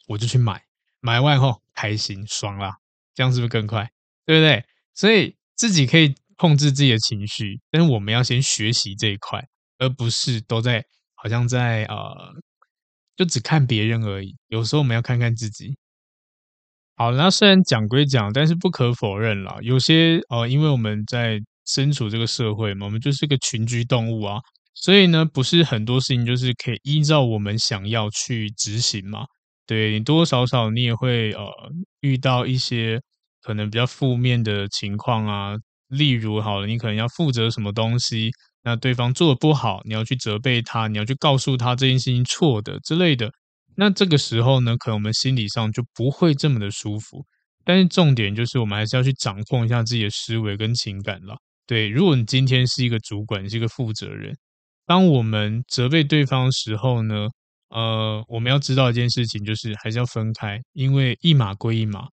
[0.07, 0.61] 我就去买，
[1.01, 2.77] 买完后开心爽啦，
[3.13, 3.91] 这样是不是更快？
[4.25, 4.63] 对不对？
[4.93, 9.45] 所以自己可以控制自己的情绪，但是我们要先学习这一块，
[9.79, 10.81] 而不是都在
[11.15, 12.33] 好像在呃，
[13.17, 14.35] 就只看别人而已。
[14.47, 15.75] 有时候我们要看看自己。
[16.95, 21.39] 好，那虽然讲归讲，但是不可否认啦，有些呃，因为我们在。
[21.65, 24.37] 身处这个社会嘛，我们就是个群居动物啊，
[24.73, 29.23] 所以呢，不是很多事情就是可以依照我们想要去执行嘛。
[29.65, 31.47] 对，你多多少少你也会呃
[32.01, 32.99] 遇到一些
[33.41, 35.55] 可能比较负面的情况啊，
[35.87, 38.29] 例如好了，你可能要负责什么东西，
[38.63, 43.31] 那对方做的不好，你要去责备他，你要去告诉他这件事情错的之类的，
[43.75, 47.25] 那这个时候呢，可能我们心理上就不会这么的舒服。
[47.65, 51.35] 但是重点就是我们还是要去掌控一下自己的思维跟情感了。
[51.65, 54.35] 对，如果你今天是一个主管，是一个负责人，
[54.85, 57.29] 当我们责备对方时候呢，
[57.69, 62.05] 呃，我们要知道一件事情，就是还是要分开，因为一码归一码。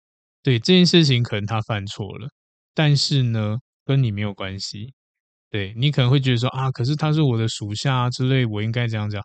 [0.42, 2.28] 对，这件事情可能他犯错了，
[2.72, 4.94] 但是呢，跟你没有关系。
[5.50, 9.20] 对，你可能会觉得说啊，可是他是我的属下啊之类，我应该这样讲。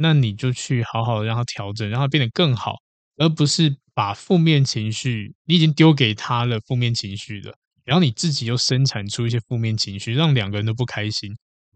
[0.00, 2.76] 那你就去好好的让他调整，让他变得更好，
[3.16, 7.54] 而不是把负面情绪，你已经丢给他了，负面情绪了。
[7.84, 11.30] 然后你自己又生产出一些负面情绪，让两个人都不开心，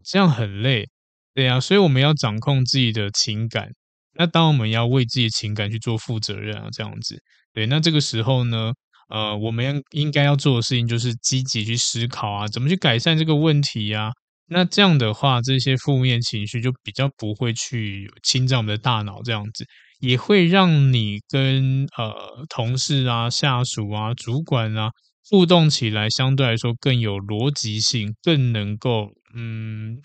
[0.04, 0.88] 这样很累，
[1.34, 3.68] 对啊，所以我们要掌控自己的情感。
[4.16, 7.20] 那当我们要为自己的情感去做负责任啊，这样子，
[7.52, 8.72] 对，那这个时候呢，
[9.08, 14.12] 呃，我们应该要做的事情就是积极去思考啊，怎么去改善这个问题呀？
[14.46, 19.64] 那这样的话，这些负面情绪就比较不会去侵占我们的大脑，这样子
[20.00, 22.14] 也会让你跟呃
[22.48, 24.90] 同事啊、下属啊、主管啊。
[25.30, 29.96] 互动起来相对来说更有逻辑性，更能够嗯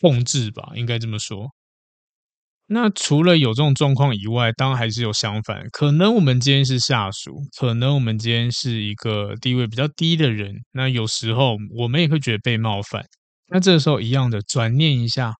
[0.00, 1.50] 控制吧，应该这么说。
[2.66, 5.62] 那除了有这种状况以外，当然还是有相反。
[5.70, 10.54] 可能我们今天是下属，可能我们今天是一个地位比较低的人。
[10.72, 13.04] 那有时候我们也会觉得被冒犯。
[13.48, 15.34] 那这个时候一样的转念一下，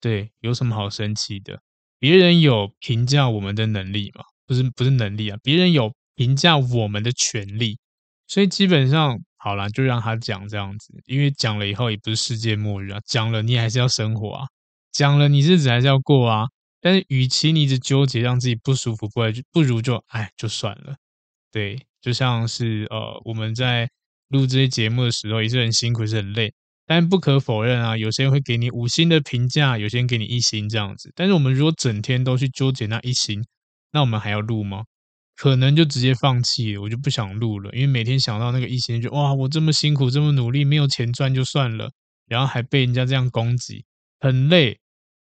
[0.00, 1.60] 对，有什么好生气的？
[1.98, 4.24] 别人有评价我们的能力吗？
[4.46, 7.78] 不是，不是能力啊，别人有评价我们的权利。
[8.26, 14.46] 所以基本上好啦，就让他讲这样子，因为讲了以后也不是世界末日啊，讲了你还是要生活啊，
[14.92, 16.46] 讲了你日子还是要过啊。
[16.80, 20.96] 但是与其你一直纠结让自己不舒服过来，就不如就哎就算了。
[21.52, 23.90] 对，就像是呃我们在
[24.28, 26.52] 录这些节目的时候也是很辛苦，是很累。
[26.90, 31.12] 但不可否认啊，有些人会给你五星的评价，有些人给你一星这样子。
[31.14, 33.40] 但是我们如果整天都去纠结那一星，
[33.92, 34.82] 那我们还要录吗？
[35.36, 41.92] 可能就直接放弃了，我就不想录了，因为每天想到那个一星，就哇，我这么辛苦，这么努力，没有钱赚就算了，
[42.26, 43.84] 然后还被人家这样攻击，
[44.18, 44.76] 很累。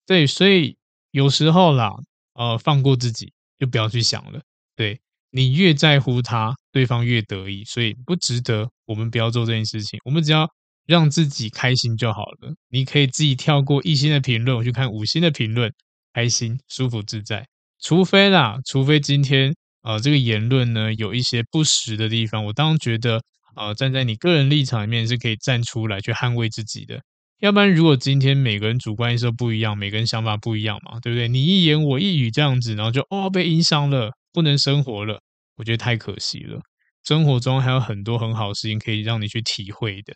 [0.05, 0.77] 对，所以
[1.11, 1.91] 有时候啦，
[2.35, 4.39] 呃，放过自己，就不要去想了。
[4.73, 5.01] 对，
[5.31, 8.69] 你越在乎他，对方越得意，所以不值得。
[8.85, 10.49] 我们不要做这件事情，我们只要
[10.87, 12.55] 让自己开心就好了。
[12.69, 15.71] 你可以自己跳过一星的评论，我去看五星的评论，
[16.13, 17.45] 开心、舒服、自在。
[17.79, 19.53] 除非啦，除非今天。
[19.83, 23.21] 呃，这个言论呢，有一些不实的地方，我当然觉得，
[23.55, 26.99] 呃，站在你个人立场里面是可以站出来去捍卫自己的。
[27.39, 31.29] 要不然，如果今天每个人主观意识不一样，每个人想法不一样嘛，对不对？
[31.29, 35.21] 你一言我一语这样子，然后就哦被影响了，不能生活了，
[35.55, 36.59] 我觉得太可惜了。
[37.05, 40.13] 生活中还有很多很好的事情可以让你去体会的。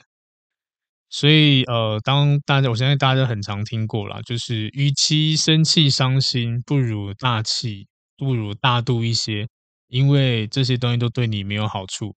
[1.12, 9.48] 所以，呃，当大家，我相信大家很常听过啦，就是与其生气伤心，不如大气，不如大度一些。
[9.90, 12.16] 因为这些东西都对你没有好处，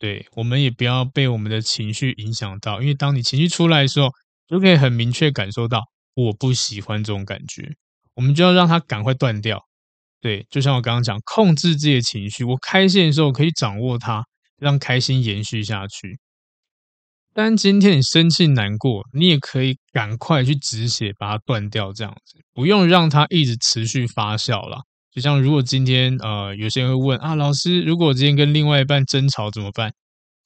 [0.00, 2.80] 对，我们也不要被我们的情绪影响到。
[2.82, 4.10] 因为当你情绪出来的时候，
[4.48, 5.80] 就可以很明确感受到
[6.14, 7.72] 我不喜欢这种感觉，
[8.14, 9.62] 我们就要让它赶快断掉。
[10.20, 14.24] 对，就像我刚刚讲，控制自己的情绪，我开心的时候可以掌握它，
[14.58, 16.18] 让开心延续下去。
[17.34, 24.82] 但今天你生气难过，你也可以赶快去止血，把它断掉，这样子，不用让它一直持续发酵了。
[25.12, 29.92] 就像如果今天呃有些人会问啊，老师，如果我今天跟另外一半争吵怎么办？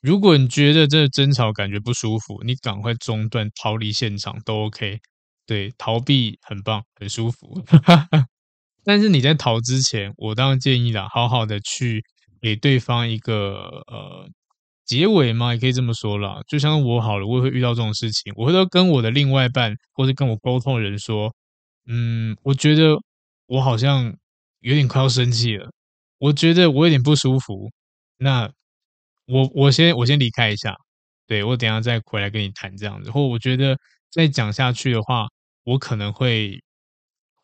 [0.01, 4.99] 如果你觉得这个争吵感觉不舒服，你赶快中断，逃离现场都 OK。
[5.47, 7.63] 对，逃避很棒，很舒服。
[8.85, 12.03] 但是你在逃之前，我当然建议啦，好好的去
[12.41, 14.29] 给对方一个呃
[14.89, 16.41] 结尾嘛，也可以这么说啦。
[16.49, 21.33] 就像我好了，我也会遇到这种事情，我会都跟我的另外一半或者跟我沟通的人说，
[21.87, 22.97] 嗯，我觉得
[23.47, 24.13] 我好像。
[24.61, 25.71] 有点快要生气了，
[26.19, 27.71] 我觉得我有点不舒服，
[28.17, 28.51] 那
[29.27, 30.75] 我我先我先离开一下，
[31.29, 33.79] 对，我等下再回来跟你谈这样子，或我觉得
[34.11, 35.29] 再讲下去的话，
[35.63, 36.61] 我可能会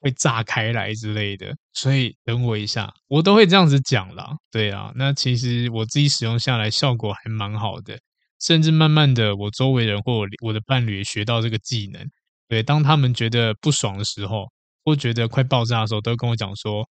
[0.04, 7.98] 会炸开来之类的，所以等我一下，我都会这样子讲啦，对啊，那其实我自己使用下来效果还蛮好的，
[8.38, 12.06] 甚至慢慢的我周围人或我的伴侣也学到这个技能，
[12.48, 14.52] 对，当他们觉得不爽的时候，
[14.84, 16.86] 或觉得快爆炸的时候，都跟我讲说。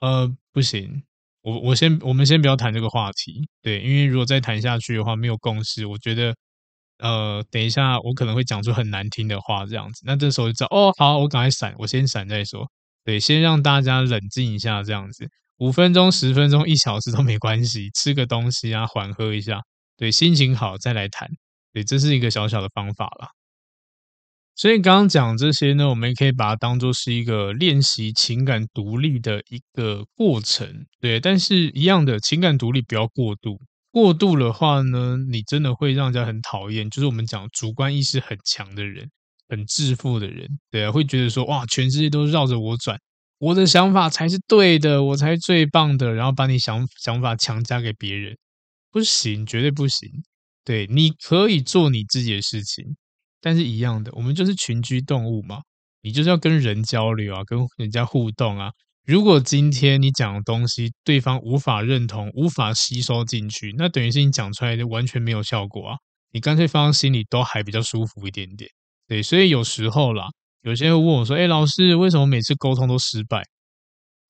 [0.00, 1.02] 呃，不行，
[1.42, 6.34] 我我先我们先不要谈这个话题，对，因为如果再谈下去的话，没有共识，我觉得，
[7.00, 12.66] 呃，等一下我可能会讲出很难听的话，这样子，那这时候就知道，哦，好，我赶快闪，我先闪再说，
[13.04, 19.60] 对，先让大家冷静一下，这样子，五分钟、十分钟、一小时都没关系，吃个东西啊，缓和一下，
[19.96, 21.28] 对，心情好再来谈，
[21.72, 23.28] 对，这是一个小小的方法啦。
[24.56, 31.18] 所以刚刚讲这些呢，我们也可以把它当做是一个练习情感独立的一个过程，对。
[31.18, 33.58] 但是一样的，情感独立不要过度，
[33.90, 36.88] 过度的话呢，你真的会让人家很讨厌。
[36.90, 39.10] 就是我们讲主观意识很强的人，
[39.48, 42.98] 很自负的人，对啊，会觉得说哇，全世界都绕着我转，
[43.38, 48.36] 我的想法才是对的，我才最棒的，然后把你想想法强加给别人，
[48.90, 50.08] 不行，绝对不行。
[50.64, 52.84] 对，你可以做你自己的事情。
[53.40, 55.60] 但是一样的，我们就是群居动物嘛，
[56.02, 58.70] 你就是要跟人交流啊，跟人家互动啊。
[59.04, 65.96] 如果今天你讲的东西对方无法认同、无法吸收进去，那等于是你讲出来的完全没有效果啊。
[66.32, 68.70] 你干脆放在心里都还比较舒服一点点。
[69.08, 70.28] 对，所以有时候啦，
[70.62, 73.42] 有些人会问我说：“哎，老师，为什么每次沟通都失败？”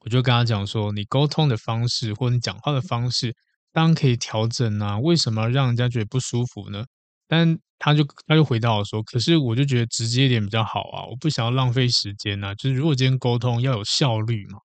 [0.00, 3.34] 我就跟他讲说：“你沟通的方式或你讲话的方式，
[3.72, 4.98] 当然可以调整啊。
[4.98, 6.84] 为什么让人家觉得不舒服呢？”
[7.30, 12.52] 但他就他就回答我说：“可是我就觉得直接一点比较好啊，我不想要浪费时间呐。
[12.56, 14.58] 就是如果今天沟通要有效率嘛，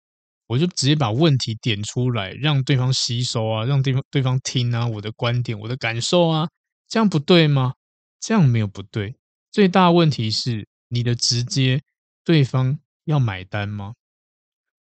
[0.46, 6.48] 我就直接把问题点出来，让对方吸收啊，让对方对方听啊，我的观点，我的感受啊，
[6.88, 7.72] 这样不对吗？
[8.20, 9.16] 这样没有不对。
[9.50, 11.82] 最大问题是你的直接，
[12.24, 13.94] 对方要买单吗？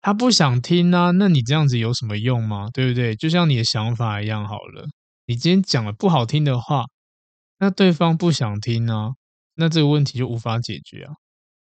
[0.02, 2.70] 他不想听啊，那你这样子有什么用吗？
[2.72, 3.16] 对不对？
[3.16, 4.86] 就像你的想法一样好了，
[5.26, 6.86] 你今天讲了不好听的话。”
[7.62, 9.12] 那对方不想听啊，
[9.54, 11.14] 那这个问题就无法解决啊。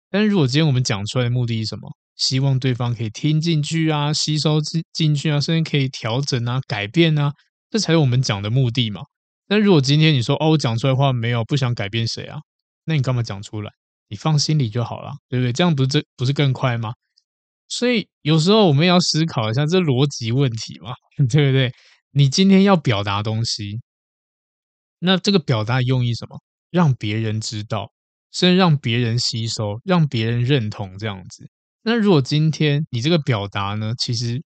[0.10, 1.90] 但如果今天我们讲出来的目的是什么？
[2.18, 7.32] 希望对方可以听进去啊，吸收进进去啊，甚至可以调整啊、改变啊，
[7.70, 9.04] 这才是我们讲的目的嘛。
[9.48, 12.40] 那如果今天你说哦，我讲出来的话没有不想改变谁啊，
[12.84, 13.72] 那你干嘛讲出来？
[14.10, 15.54] 你放心里就好了，对不对？
[15.54, 16.94] 这样不是这不是更快吗？
[17.70, 20.94] 所以有时候我们要思考一下这逻辑问题嘛，
[21.32, 21.72] 对不对？
[22.12, 23.80] 你今天要表达东西。
[25.06, 26.42] 那这个表达用意什么？
[26.72, 27.94] 让别人知道，
[28.34, 31.48] 甚至让别人吸收，让别人认同这样子。
[31.84, 34.44] 那如果今天你这个表达呢，其实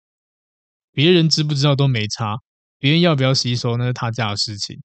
[0.92, 2.36] 别人知不知道都没差，
[2.80, 4.76] 别人要不要吸收那是他家的事情。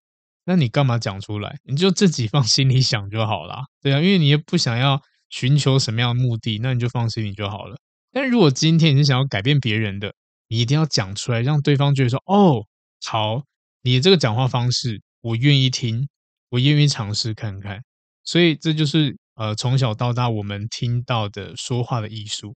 [0.45, 1.57] 那你干嘛讲出来？
[1.65, 3.65] 你就自己放心里想就好啦。
[3.81, 7.77] 对啊，因为你也不想要寻求什么样的目的，那你就放心里就好了。
[8.13, 10.13] 但如果今天你是想要改变别人的，
[10.49, 12.63] 你一定要讲出来，让对方觉得说：“哦，
[13.05, 13.43] 好，
[13.83, 16.07] 你的这个讲话方式。”我愿意听，
[16.51, 17.81] 我愿意尝试看看，
[18.25, 22.55] 所以这就是呃从小到大我们听到的说话的艺术。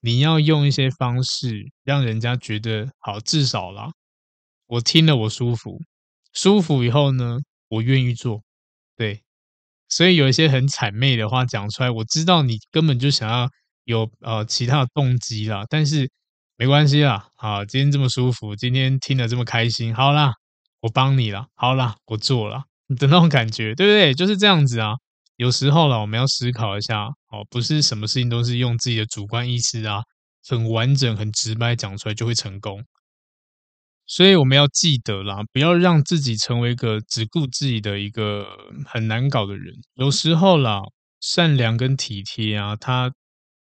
[0.00, 3.90] 你要用一些方式让人家觉得好，至少啦，
[4.66, 5.80] 我听了我舒服，
[6.32, 7.38] 舒服以后呢，
[7.68, 8.42] 我愿意做。
[8.96, 9.22] 对，
[9.88, 13.50] 所以有一些很谄媚的话讲出来，我知道你根本就想要
[13.84, 16.08] 有呃其他的动机啦，但是
[16.56, 20.32] 没关系啦，好，今天这么舒服，今天听得这么开心，好啦。
[20.86, 22.62] 我帮你了，好啦，我做了
[22.96, 24.14] 的那种感觉，对不对？
[24.14, 24.94] 就是这样子啊。
[25.36, 30.00] 有时候啦，我们要思考一下，哦，不是什么事情都是用自己的主观意识啊，
[30.48, 32.82] 很完整、很直白讲出来就会成功。
[34.06, 38.46] 所以我们要记得啦，不要让自己成为一个只顾自己的一个
[38.86, 39.74] 很难搞的人。
[39.94, 40.80] 有时候啦，
[41.20, 43.12] 善良跟体贴啊，他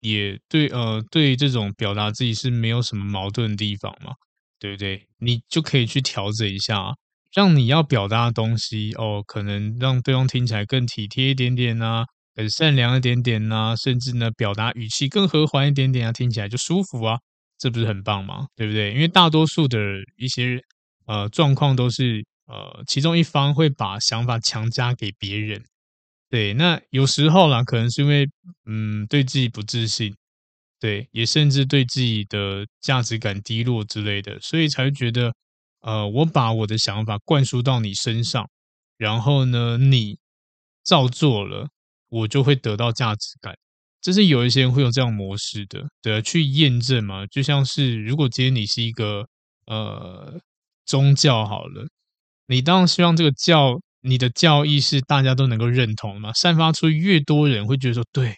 [0.02, 4.13] 也对呃，对这种表达自己是没有什么矛盾的地方嘛。
[4.60, 5.08] 对不对？
[5.19, 6.95] 你就可以去调整一下，
[7.34, 12.05] 让你要表达的东西哦，可能让对方听起来更体贴一点点呐、啊，
[12.36, 17.18] 更善良一点点呐、啊，甚至呢，表达语气更和缓一点点啊，听起来就舒服啊，
[17.57, 18.47] 这不是很棒吗？
[18.55, 18.93] 对不对？
[18.93, 19.78] 因为大多数的
[20.18, 20.60] 一些
[21.05, 25.64] 呃状况都是呃，其中一方会把想法强加给别人，
[26.30, 28.28] 对，那有时候啦，可能是因为
[28.68, 30.16] 嗯，对自己不自信。
[30.80, 35.34] 对，也甚至对自己的价值感低落之类的，所以才觉得，
[35.82, 38.49] 呃，我把我的想法灌输到你身上，
[38.97, 40.17] 然后呢，你
[40.84, 41.67] 照做了，
[42.09, 43.55] 我就会得到价值感。
[44.01, 47.27] 就是有一些人会有这样模式的，对，去验证嘛。
[47.27, 49.27] 就像是如果今天你是一个
[49.65, 50.39] 呃
[50.86, 51.86] 宗教好了，
[52.47, 58.34] 你当然希望这个教你的教义是大家都能够认同嘛，散发出越多人会觉得说，对，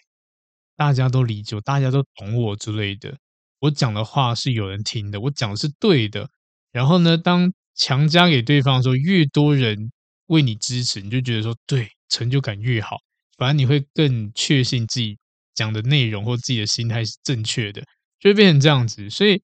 [0.76, 3.16] 大家都理解，大家都懂我之类的。
[3.60, 6.28] 我讲的话是有人听的，我讲的是对的。
[6.72, 9.90] 然后呢，当强加给对方的时候，越多人
[10.26, 12.96] 为你支持，你就觉得说，对，成就感越好。
[13.38, 15.18] 反而你会更确信自己
[15.54, 17.82] 讲的内容或自己的心态是正确的，
[18.20, 19.08] 就会变成这样子。
[19.10, 19.40] 所以，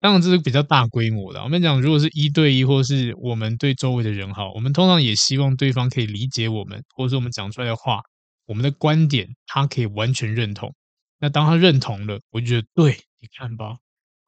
[0.00, 1.42] 当然这是比较大规模的。
[1.42, 8.00] 我们讲，如果是一对一，或是我们对周围的人好，我们通常也希望对方可以理解我们，或者说我们讲出来的话，
[8.46, 10.74] 我们的观点他可以完全认同。
[11.18, 12.98] 那当他认同了，我就觉得对。
[13.20, 13.76] 你看吧，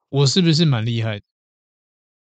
[0.07, 1.25] 我是不是蛮厉害的？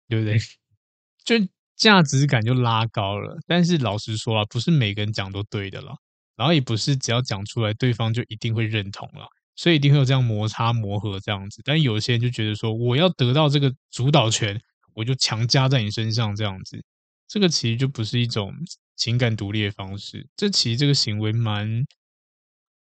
[0.09, 0.39] 对不对？
[1.23, 3.37] 就价值感就拉高了。
[3.45, 5.95] 但是老实说啊，不是每个人讲都对的了，
[6.35, 11.61] 然后也不是只要讲出来，对方就一定会认同了，所以一定会有这样摩擦磨合这样子。
[11.63, 14.59] 但有些人就觉得说，我要得到这个主导权，
[14.95, 16.83] 我就强加在你身上这样子，
[17.27, 18.51] 这个其实就不是一种
[18.95, 20.27] 情感独立的方式。
[20.35, 21.85] 这其实这个行为蛮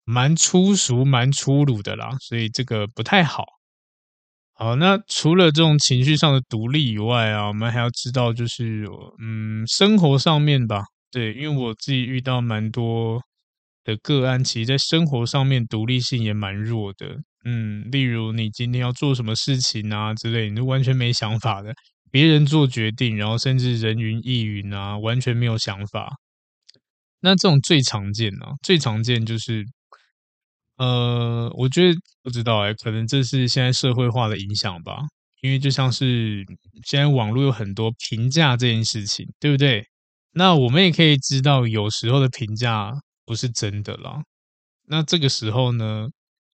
[0.04, 3.44] 蛮粗俗、蛮粗鲁的啦，所以这个不太好。
[4.54, 8.84] 好，那除了这种情绪上的独立以外啊，我们还要知道，就是
[9.20, 10.82] 嗯，生活上面吧，
[11.12, 13.22] 对，因为我自己遇到蛮多
[13.84, 21.72] 的个案，其实在生活上面独立性也蛮弱的，嗯，例如你今天要做什么事情啊之类，你就完全没想法的，
[22.10, 26.16] 别人做决定，然后甚至人云亦云啊，完全没有想法。
[27.20, 29.64] 那这种最常见啊，最常见就是。
[30.76, 35.00] 呃，我觉得不知道哎，可能这是现在社会化的影响吧。
[35.40, 36.44] 因为就像是
[36.84, 39.84] 现在网络有很多评价这件事情，对不对？
[40.34, 42.92] 那我们也可以知道，有时候的评价
[43.26, 44.22] 不是真的啦。
[44.86, 46.06] 那这个时候呢，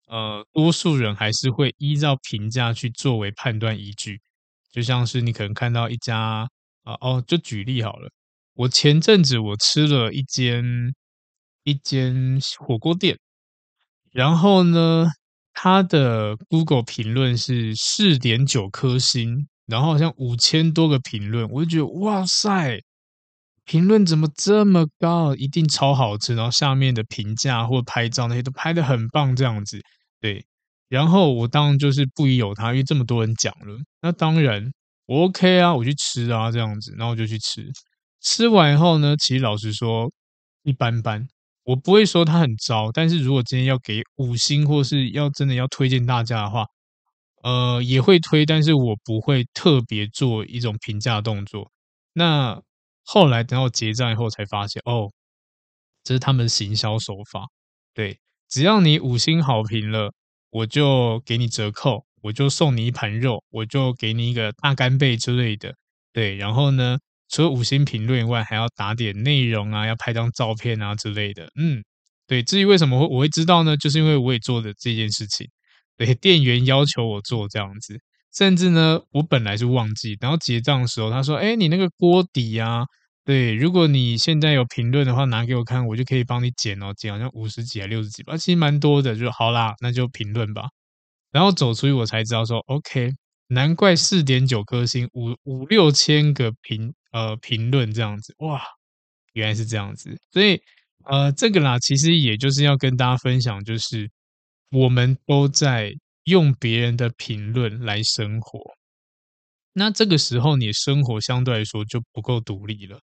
[0.07, 4.23] 呃，多数人还是会依照评价去作为判断依据。
[4.75, 6.49] 就像是你可能看到一家
[6.83, 8.11] 啊，哦，就举例好了。
[8.55, 10.65] 我前阵子我吃了一间
[11.63, 13.17] 一间火锅店。
[14.11, 15.07] 然后呢，
[15.53, 22.81] 他的 Google 评论是四点九颗星，然后好像五千多个评论，我就觉得哇塞，
[23.65, 25.37] 评论怎么这么高？
[25.37, 26.35] 一定超好吃。
[26.35, 29.81] 然后下面的评价或拍照那些都拍得很棒，这样子。
[30.21, 30.45] 对，
[30.89, 34.73] 然后我当然就是不疑有他，因为这么多人讲了，那当然
[35.07, 37.71] 我 OK 啊，我去吃啊，这样子，然后我就去吃。
[38.21, 40.11] 吃完以后呢，其实老实说，
[40.63, 41.27] 一般般。
[41.65, 46.67] 我不会说它很糟，但是如果今天要给五星，或是要真的要推荐大家的话，
[47.43, 51.71] 呃，也会推，但是我不会特别做一种评价动作。
[52.13, 52.61] 那
[53.03, 55.11] 后来等到结账以后才发现，哦，
[56.03, 57.47] 这是他们行销手法。
[57.95, 58.19] 对，
[58.49, 60.13] 只要你五星好评了，
[60.55, 65.75] 我就给你折扣，我就送你一盘肉，我就给你一个大干贝之类的。
[66.13, 66.97] 对，然后呢，
[67.29, 71.49] 除了五星评论以外，还要打点内容啊，要拍张照片啊之类的。
[71.61, 71.83] 嗯，
[72.29, 72.41] 对。
[72.41, 73.77] 至于为什么会我会知道呢？
[73.77, 75.45] 就是因为我也做的这件事情。
[75.97, 77.99] 对，店员要求我做这样子，
[78.33, 82.85] 甚至呢，我本来是忘记，然后结账的时候，他说：“哎，你那个锅底啊，
[83.25, 90.69] 对，如果你现在有评论的话，拿给我看，我就可以帮你减哦，减好像五十几还六十几吧，其实蛮多的。”就好啦，那就评论吧。
[91.33, 93.11] 然后走出去，我才知道说，OK，
[93.49, 96.93] 难怪四点九颗星，五五六千个评。
[97.15, 98.61] 呃，评论这样子，哇，
[99.35, 100.61] 原来是这样子，所以
[101.05, 104.11] 呃，这个啦，其实也就是要跟大家分享，就是
[104.73, 105.93] 我们都在
[106.25, 108.61] 用别人的评论来生活，
[109.75, 112.99] 那这个时候你生活相对来说就不够独立了，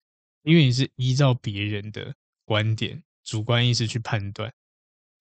[0.48, 4.54] 因为你是依照别人的观点、主观意识去判断，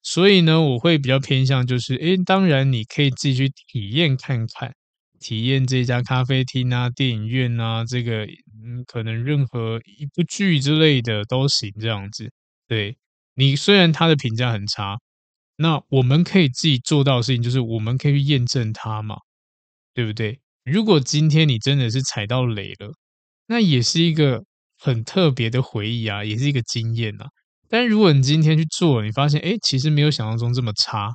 [0.03, 4.73] 所以呢，我会比较偏向就是，诶，当然你可以自己去体验看看。
[5.19, 12.31] 体验这家咖啡厅啊、电影院啊，这个嗯，可能任何一部剧之类的都行，这样子。
[12.69, 12.97] 对，
[13.35, 14.99] 你虽然他的评价很差，
[15.57, 19.17] 那我们可以自己做到的事情就是，我们可以去验证它嘛，
[19.95, 20.39] 对不对？
[20.65, 22.93] 如果今天你真的是踩到雷了，
[23.47, 24.45] 那也是一个
[24.87, 27.27] 很特别的回忆啊，也是一个经验啊。
[27.69, 31.11] 但如果你今天去做，你发现哎，其实没有想象中这么差，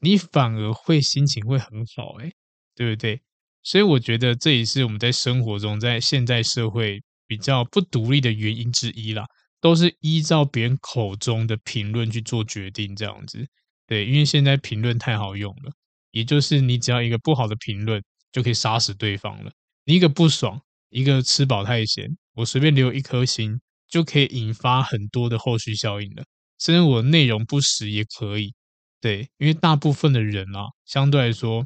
[0.00, 2.30] 你反而会心情会很好，哎。
[2.78, 3.18] 对不对？
[3.62, 9.24] 所以我觉得这也是我们在生活中，在现在社会比较不独立的原因之一啦，
[9.62, 13.46] 都是依照别人口中的评论去做决定，这样子。
[13.86, 15.72] 对，因为现在评论太好用了，
[16.10, 19.50] 也就是你只要一个不好的评论，就可以杀死对方了。
[19.86, 26.24] 你一个不爽，一个吃饱太闲，我随便留一颗心，就可以引发很多的后续效应了。
[26.58, 28.54] 甚至我内容不实也可以。
[29.00, 31.64] 对，因为大部分的人啊，相对来说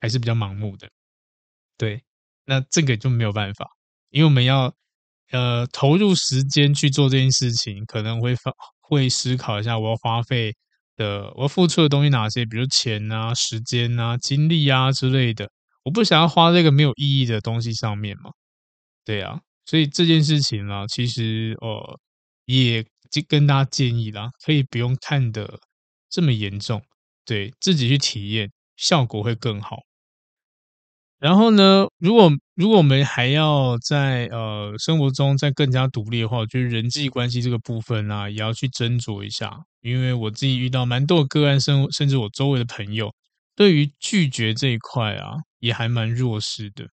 [0.00, 0.88] 还是比较盲目的。
[1.78, 2.02] 对，
[2.44, 3.66] 那这个就没有办法，
[4.10, 4.74] 因为我们要
[5.30, 10.54] 呃投入时间去做这件事情，可能会发会思考一下我要花费
[10.96, 15.48] 的，我要付出的东西哪些，比如钱啊、时间啊、精力啊之类的，
[15.84, 18.30] 我不想要花这个没有意义的东西上面嘛。
[19.04, 21.98] 对啊，所以这件事情呢，其实呃
[22.46, 22.84] 也
[23.28, 25.60] 跟大家建议啦，可以不用看的
[26.10, 26.82] 这么严重，
[27.24, 29.84] 对自己去体验，效果会更好。
[31.20, 39.58] 然后呢，如果如果我们还要在呃生活中再更加独立的话，我觉得人际关系这个部分啊，也要去斟酌一下。
[39.80, 43.14] 因为我自己遇到蛮多的个案，甚甚至我周围的朋友，
[43.54, 46.88] 对于拒绝这一块啊，也还蛮弱势的。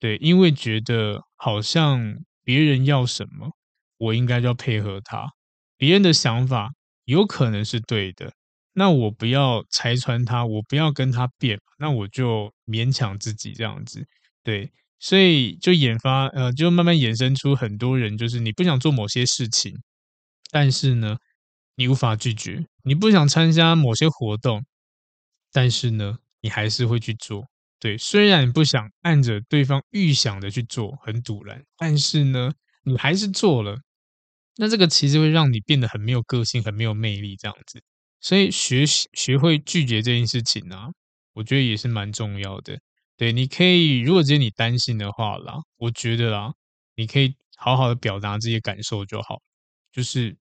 [0.00, 3.52] 对，因为觉得好像别人要什么，
[3.98, 5.30] 我应该就要配合他。
[5.76, 6.72] 别人的想法
[7.04, 8.32] 有可能是对的。
[8.72, 14.06] 那我不要拆穿他，我不要跟他辩，那我就勉强自己这样子，
[14.44, 14.70] 对，
[15.00, 19.74] 所以就研发，呃，就慢慢衍生出很多人，就是你不想做某些事情，
[20.50, 21.16] 但是呢，
[21.74, 24.64] 你无法拒绝，你不想参加某些活动，
[25.52, 27.44] 但是呢，你还是会去做，
[27.80, 32.52] 对，虽然你不想按着对方预想的去做，很赌烂，但是呢，
[32.84, 33.78] 你还是做了，
[34.56, 37.82] 那这个其实会让你变得很没有个性，很没有魅力，这样子。
[38.20, 40.88] 所以学习学会拒绝这件事情呢、啊，
[41.32, 42.78] 我觉得也是蛮重要的。
[43.16, 46.52] 对，你可以，如果今天你担心的话啦，我觉得啦，
[46.96, 49.40] 你可以好好的表达这些感受就好。
[49.90, 50.36] 就是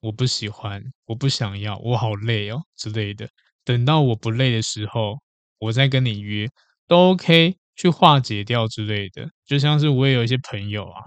[0.00, 3.28] 我不喜欢，我不想要，我好累哦之类的。
[3.64, 5.20] 等到我不累的时候，
[5.58, 6.48] 我再跟你约
[6.88, 9.30] 都 OK，去化解掉之类的。
[9.46, 11.02] 就像是我也有一些朋友啊，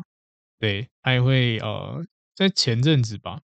[0.59, 2.03] 对，他也会呃，
[2.36, 3.39] 在前阵子吧。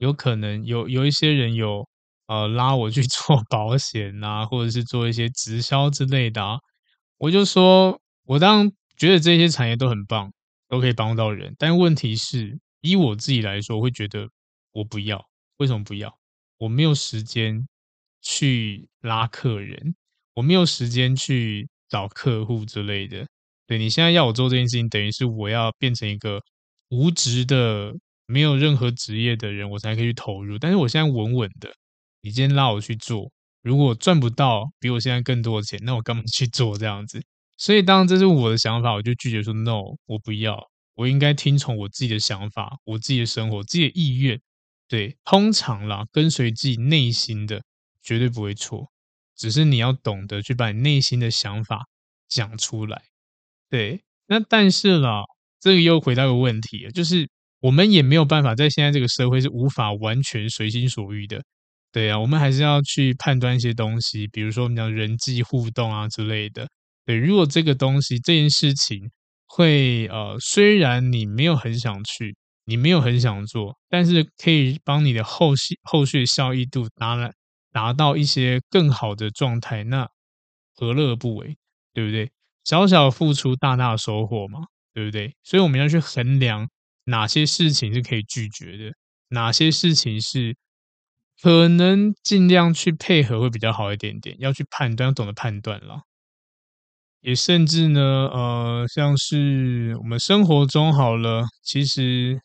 [0.00, 1.86] 有可能有有一些人有
[2.26, 6.58] 呃拉我去 做保险啊，或者是做一些直销之类的啊，
[7.18, 10.32] 我就说，我当觉得这些产业都很棒，
[10.68, 14.28] 都可以帮到人，但问题是，以我自己来说，我会觉得
[14.72, 15.22] 我不要，
[15.58, 16.16] 为什么不要？
[16.58, 17.68] 我没有时间
[18.22, 19.94] 去拉客人，
[20.34, 23.26] 我没有时间去找客户之类的。
[23.66, 26.40] 对，你现在要我做这件事情，等于是我要变成一个
[26.88, 27.94] 无职的。
[28.32, 30.56] 没有任何职业的人，我才可以去投入。
[30.56, 31.68] 但是我现在稳稳的，
[32.22, 33.28] 你今天拉我去做，
[33.60, 37.20] 如果赚不到比我现在更多的钱，那我干嘛去做这样子？
[37.56, 40.64] 所以，当然这是我的想法，我就拒绝说 “no”，我不要。
[40.94, 44.40] 我应该听从我自己的想法，我自己的生活，自己的意愿。
[44.86, 47.60] 对，通常啦，跟随自己内心的，
[48.00, 48.88] 绝对不会错。
[49.40, 51.86] 只是你要懂得去把你内心的想法
[52.28, 53.02] 讲出来。
[53.68, 55.22] 对，那但是啦，
[55.58, 57.28] 这个又回到个问题，就是。
[57.62, 61.42] 我们也没有办法在现在这个社会是无法完全随心所欲的，
[61.92, 66.66] 对啊，我们还是要去判断一些东西，比如说我们讲人际互动啊之类的。
[67.04, 69.10] 对，如果这个东西这件事情
[69.46, 72.34] 会呃，虽然你没有很想去，
[72.64, 77.30] 你没有很想做，但是可以帮你的后续后续效益度拿来
[77.72, 80.08] 达到一些更好的状态，那
[80.74, 81.56] 何乐而不为？
[81.92, 82.30] 对不对？
[82.64, 84.60] 小小付出，大大收获嘛，
[84.92, 85.34] 对不对？
[85.42, 86.68] 所以我们要去衡量。
[87.04, 88.92] 哪些事情是可以拒绝的？
[89.28, 90.56] 哪些事情是
[91.42, 94.36] 可能尽量去配合会比较好一点点？
[94.38, 96.02] 要去判断，要懂得判断了。
[97.20, 98.00] 也甚至呢，
[98.32, 102.40] 呃，像是我们生活中好了，其实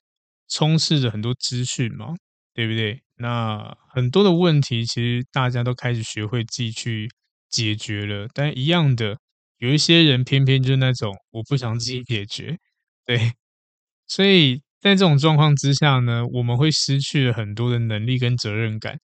[0.49, 2.13] 充斥着很多资讯嘛，
[2.55, 3.03] 对不对？
[3.17, 7.09] 那很多的问题，其实大家都开始学会自己去
[7.49, 8.27] 解决了。
[8.33, 9.17] 但一样的，
[9.57, 12.57] 有一些人偏偏就是那种我不想自己解决，
[13.05, 13.33] 对。
[14.07, 18.99] 所以在这种状况之下呢，我们会失去了很多的能力跟责任感。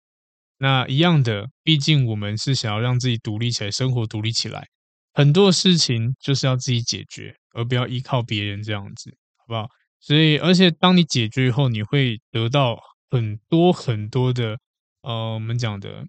[0.59, 4.67] 那一样的，毕竟我们是想要让自己独立起来，生活独立起来，
[5.13, 9.67] 很多事情就是要自己解决，而不要依靠别人这样子，好不好？
[9.99, 12.77] 所以，而且当你解决以后，你会得到
[13.11, 14.57] 很多很多的，
[15.03, 16.05] 呃，我们讲的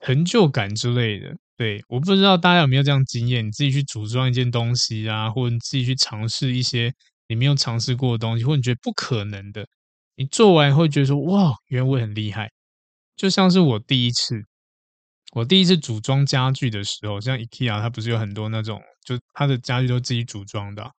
[0.00, 1.36] 成就感之类的。
[1.56, 6.92] 对，我不知道大家有没有这样经验，你自己去组装一件东西啊，或者你自己去尝试一些。
[7.28, 9.66] 你没有尝试过的东西，或者你觉得不可能的，
[10.16, 12.50] 你做完会觉得说：“哇，原来我很厉害。”
[13.16, 14.34] 就像是我第一次，
[15.32, 20.90] 我第一次组装家具的时候，像 IKEA，它不是有很多那种，就它的家具都自己组装的。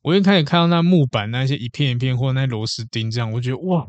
[0.00, 3.86] 我一开始看到那木板那些一片一片，或者那螺丝钉这样，我觉得哇，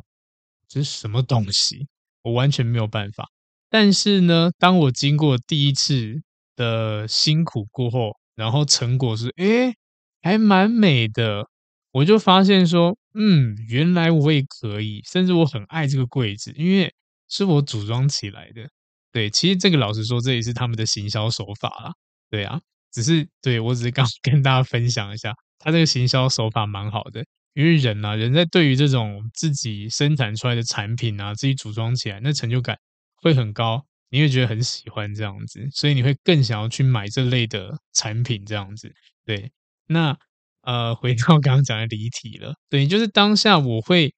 [0.74, 1.88] 这是什么东西？
[2.24, 3.30] 我完全没有办法。
[3.70, 6.22] 但是呢，当我经过第一次
[6.56, 9.76] 的辛苦过后，然后成果是，诶，
[10.22, 11.48] 还蛮美的。
[11.92, 16.92] 我就发现说，嗯，原来我也可以，甚至我很爱这个柜子，因为
[17.30, 18.68] 是我组装起来的。
[19.12, 21.92] 对，其实这个老实说，这也是他们的行销手法啦。
[22.32, 22.60] 对啊，
[22.92, 27.24] 只是对我只是刚 跟大家分享一下，他这个行销手法蛮好的。
[27.54, 32.78] 因为人啊，人在对于这种自己生产出来的产品啊，自己组装起来，那成就感
[33.16, 38.94] 会很高，你会觉得很喜欢这样子，所以你会更想要去买这类的产品这样子。
[39.26, 39.52] 对，
[39.88, 40.18] 那
[40.62, 44.14] 呃，回到刚刚讲的离题了，对，就是当下我会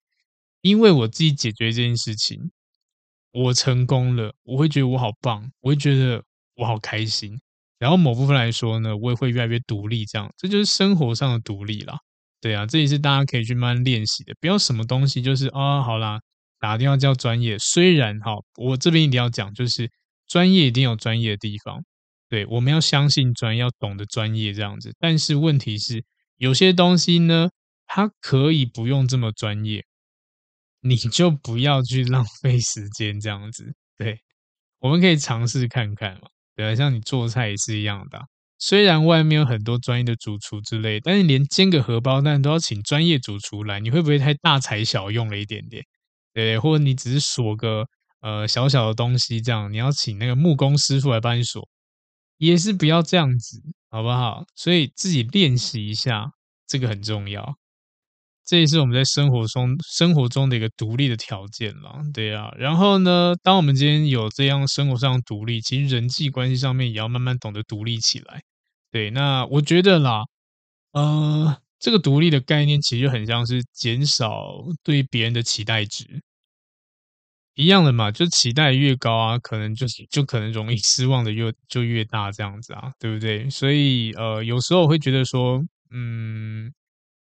[0.62, 2.52] 因为我自己解决这件事情。
[3.38, 6.24] 我成功了，我会觉得我好棒，我会觉得
[6.56, 7.38] 我好开心。
[7.78, 11.98] 然后某部分来说呢，我也会越来越独立，这样，这就是生活上的独立啦。
[12.46, 14.32] 对啊，这也是大家可以去慢慢练习的。
[14.40, 16.22] 不要什么东西就是啊、哦，好啦，
[16.60, 17.58] 打电话叫专业。
[17.58, 19.90] 虽然哈，我这边一定要讲，就是
[20.28, 21.84] 专业一定有专业的地方。
[22.30, 24.94] 对，我们要相信专业，要懂得专业这样子。
[25.00, 26.04] 但是问题是，
[26.38, 27.50] 有些东西呢，
[27.88, 29.84] 它可以不用这么专业。
[30.82, 34.20] 你就不要去浪费时间这样子，对，
[34.78, 38.22] 我们可以尝试看看嘛，对啊，像你做菜也是一样的，
[38.58, 45.84] 虽然外面有很多专业的主厨之类，但是连煎个荷包蛋都要请专业主厨来，你会不会太大材小用了一点点？
[46.34, 47.86] 对，或者你只是锁个
[48.22, 51.68] 呃小小的东西这样，你要请那个木工师傅来帮你锁，
[52.38, 54.44] 也是不要这样子，好不好？
[54.56, 56.32] 所以自己练习一下，
[56.68, 57.56] 这个很重要。
[58.46, 62.52] 这也是我们在生活中生活中的一个独立的条件了，对啊。
[62.58, 68.42] 然后呢，当我们今天有这样生活上独立，其实人际关系上面也要慢慢懂得独立起来。
[68.92, 70.22] 对，那我觉得啦，
[70.94, 76.22] 呃，这个独立的概念其实就很像是减少对别人的期待值，
[77.56, 83.50] 一样的嘛，就期待越高啊，可能就就可能容易失望的越就越大这样子啊，对不对？
[83.50, 86.72] 所以呃，有时候我会觉得说，嗯。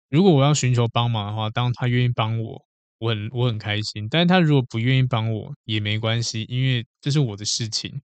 [0.10, 2.66] 如果我要寻求帮忙的话，当他愿意帮我，
[3.00, 4.08] 我很我很开心。
[4.10, 8.02] 但是他如果不愿意帮我也没关系，因为这是我的事情。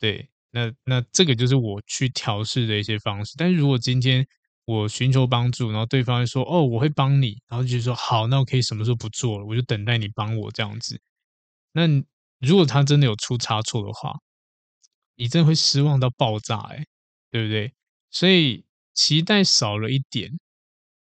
[0.00, 3.34] 对，那那这个就是我去调试的一些方式。
[3.38, 4.26] 但是如果今天
[4.64, 9.44] 我寻求帮助，然后对方说：“哦，我会帮你。”然后就说：“好，那我可以什么时候不做了？
[9.46, 11.00] 我就等待你帮我这样子。”
[11.74, 11.86] 那
[12.40, 14.14] 如果他真的有出差错的话，
[15.16, 16.84] 你真的会失望到爆炸，欸，
[17.30, 17.72] 对不对？
[18.10, 20.38] 所以期待少了一点。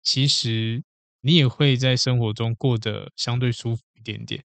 [0.04, 0.84] 其实
[1.22, 4.44] 你也会在生活中过得相对舒服一点点。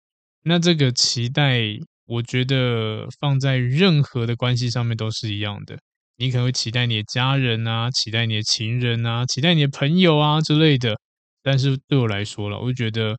[0.42, 1.60] 那这个期待，
[2.06, 5.78] 我觉得放在任何的关系上面都是一样的。
[6.16, 10.98] 你可能会期待你的家人啊，期待你的情人啊，期待你的朋友啊之类的。
[11.42, 13.16] 但是对我来说了，我就觉得，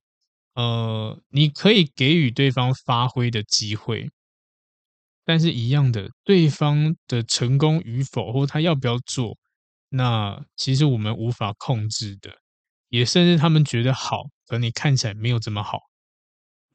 [0.55, 4.09] 呃，你可以给予对方发挥的机会，
[5.25, 9.37] 但是一样的，对方的成功与否，或他要不要做。
[9.95, 12.31] 那其实我们无法控制的，
[12.89, 15.77] 也甚至他们觉得好，可你看起来没有这么好，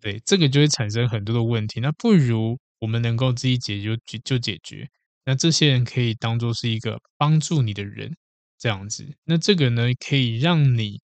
[0.00, 1.80] 对，这个就会产生很多的问题。
[1.80, 4.88] 那不如我们能够自己解决就就解决。
[5.24, 8.16] 那这些人可以当做是一个帮助你的人，
[8.56, 9.04] 这样子。
[9.24, 11.00] 那这个呢，可以让你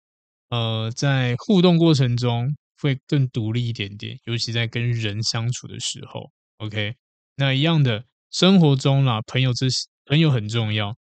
[0.51, 6.31] 呃在互动过程中会更独立一点点，尤其在跟人相处的时候。
[6.59, 6.95] OK，
[7.35, 9.67] 那一样的生活中啦，朋友这
[10.07, 10.97] 朋友很重要。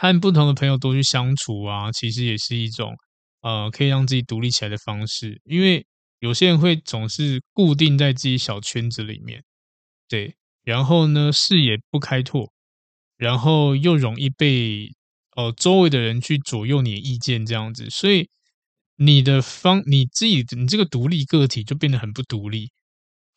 [0.00, 2.94] 和不同的朋友多去相处啊，其实也是一种
[3.42, 5.40] 呃可以让自己独立起来的方式。
[5.44, 5.84] 因为
[6.20, 9.42] 有些人会总是固定在自己小圈子里面，
[10.08, 12.52] 对，然后呢视野不开拓，
[13.16, 14.88] 然后又容易被
[15.36, 18.28] 呃周围的人去左右你的意见这样子，所以
[18.96, 22.70] 你的方你自己你这个独立个体就变得很不独立。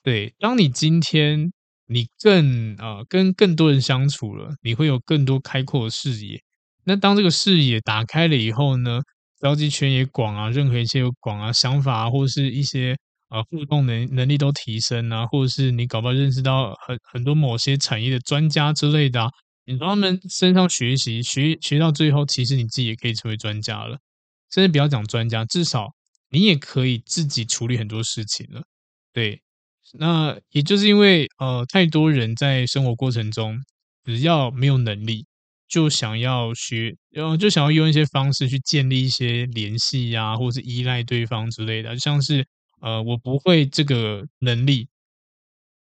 [0.03, 1.51] 对，当你今天
[1.87, 6.41] 你更呃跟更多人相处了，你会有更多开阔的视野。
[6.85, 9.01] 那当这个视野打开了以后呢，
[9.39, 12.97] 交际圈也广啊，任何一切有广啊，想法啊，或者是一些
[13.29, 19.29] 呃互动能能力都提升啊，或者是你搞不好认识到很很多某些产业的专家之类的啊，
[19.65, 23.97] 你从他们身上学习，学学到最后，其实你自己也可以成为专家了。
[24.53, 25.87] 甚至不要讲专家，至少
[26.29, 28.63] 你也可以自己处理很多事情了。
[29.13, 29.41] 对，
[29.99, 33.57] 那也就是因为呃太多人在生活过程中，
[34.05, 35.25] 只要没有能力。
[35.71, 42.45] 就想要学，然后就想要用一些方式去建立一些联系呀，或者是依赖对方之类的，像是
[42.81, 44.89] 呃，我不会这个能力，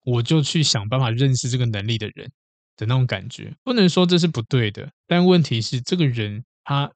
[0.04, 2.30] 我就去想办法认识这个能力的人
[2.76, 3.52] 的那种感觉。
[3.64, 6.88] 不能说这是不对的，但问题是，这个人他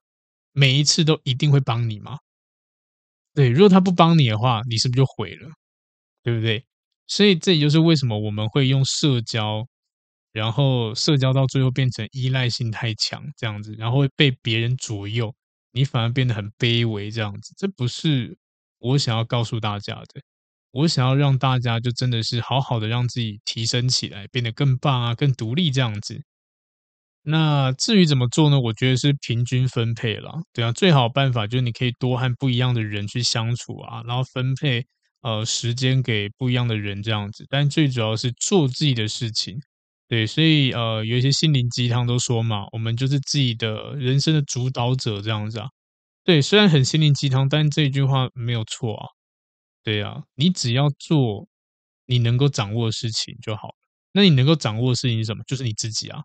[0.53, 2.17] 每一次都一定会帮你吗？
[3.33, 5.49] 对，如果他不帮你的话，你是不是就毁了？
[6.23, 6.63] 对不对？
[7.07, 9.67] 所以这也就是为什么我们会用社交。
[10.35, 15.33] 然后社交到最后变成依赖性太强，这样子，然后会被别人左右，
[15.71, 18.37] 你反而变得很卑微，这样子，这不是
[18.79, 20.21] 我想要告诉大家的。
[20.71, 26.21] 我想要让大家就真的是好好的让自己提升起来，变得更棒啊，更独立这样子。
[27.23, 28.59] 那至于怎么做呢？
[28.59, 30.33] 我觉得是平均分配啦。
[30.51, 34.85] 对啊，最好办法就是你可以多和不一样的人去相处啊，然后分配
[35.21, 37.45] 呃时间给不一样的人这样子。
[37.49, 39.57] 但最主要是做自己的事情。
[40.07, 45.67] 对，所以呃，有一些心灵鸡汤都说嘛，我们就是自己的人生的主导者这样子啊。
[46.23, 49.07] 对，虽然很心灵鸡汤，但这句话没有错啊。
[49.83, 51.47] 对啊，你只要做
[52.05, 53.69] 你能够掌握的事情就好。
[54.11, 55.43] 那你能够掌握的事情是什么？
[55.47, 56.21] 就是你自己啊。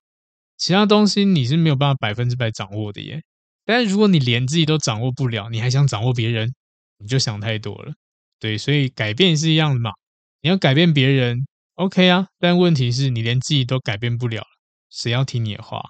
[0.59, 3.23] 其他东西你是没有办法百分之百掌握的耶，
[3.65, 6.53] 但是如果你连自己都掌握不了，你还想掌握别人，
[6.99, 7.95] 你就想太多了。
[8.39, 9.91] 对，所以改变是一样的嘛，
[10.43, 11.47] 你要改变别人
[11.81, 14.45] ，OK 啊，但问题是你连自己都改变不了，
[14.91, 15.83] 谁要听你的话，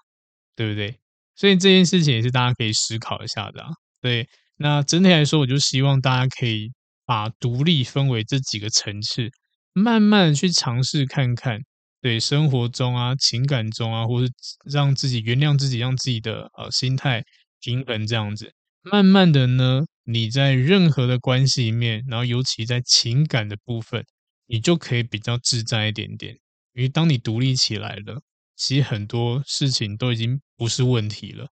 [0.55, 1.01] 对不对？
[1.35, 3.71] 所以这件事情也是大家可以思考一下的啊。
[4.01, 6.71] 对，那整体来说，我就希望大家可以
[7.05, 9.29] 把独立分为这几个层次，
[9.73, 11.61] 慢慢的去尝试看看。
[12.03, 14.33] 对生活中啊、情感中啊，或是
[14.73, 17.23] 让自己原谅自己，让自己的呃心态
[17.61, 24.03] 平衡这样子，慢慢的呢，你在任何的关系里面，然后尤其在情感的部分，
[24.51, 26.37] 你就可以比较自在一点点。
[26.75, 28.21] 因为当你独立起来了，
[28.57, 31.49] 其实很多事情都已经不是问题了。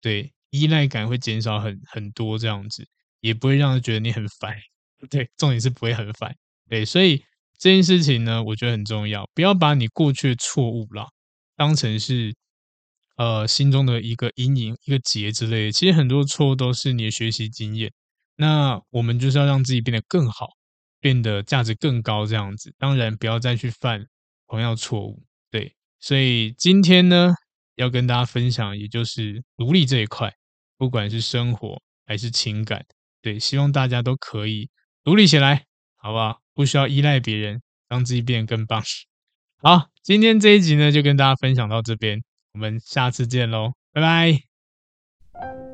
[0.00, 2.86] 对，依赖感会减少很很多这样子，
[3.20, 4.56] 也不会让人觉得你很烦。
[5.10, 6.36] 对，重点是不会很烦。
[6.68, 7.24] 对，所以。
[7.56, 11.06] 这件事情呢，我觉得很重要，不要把你过去的错误啦
[11.56, 12.34] 当成是
[13.16, 15.72] 呃心中的一个阴影、一个结之类的。
[15.72, 17.92] 其实很多错误都是你的学习经验。
[18.36, 20.48] 那我们就是要让自己变得更好，
[21.04, 22.74] 变得价值更高，这样子。
[22.78, 24.06] 当然，不要再去犯
[24.48, 25.22] 同样错误。
[25.50, 27.34] 对，所以今天呢，
[27.74, 30.32] 要跟大家分享，也就是独立这一块，
[30.78, 32.86] 不管是生活还是情感，
[33.20, 34.70] 对，希望大家都可以
[35.02, 36.40] 独立起来，好不好？
[36.54, 38.82] 不需要依赖别人，让自己变得更棒。
[39.58, 42.24] 好，今天这一集呢，就跟大家分享到这边，
[42.54, 45.73] 我们下次见喽，拜拜。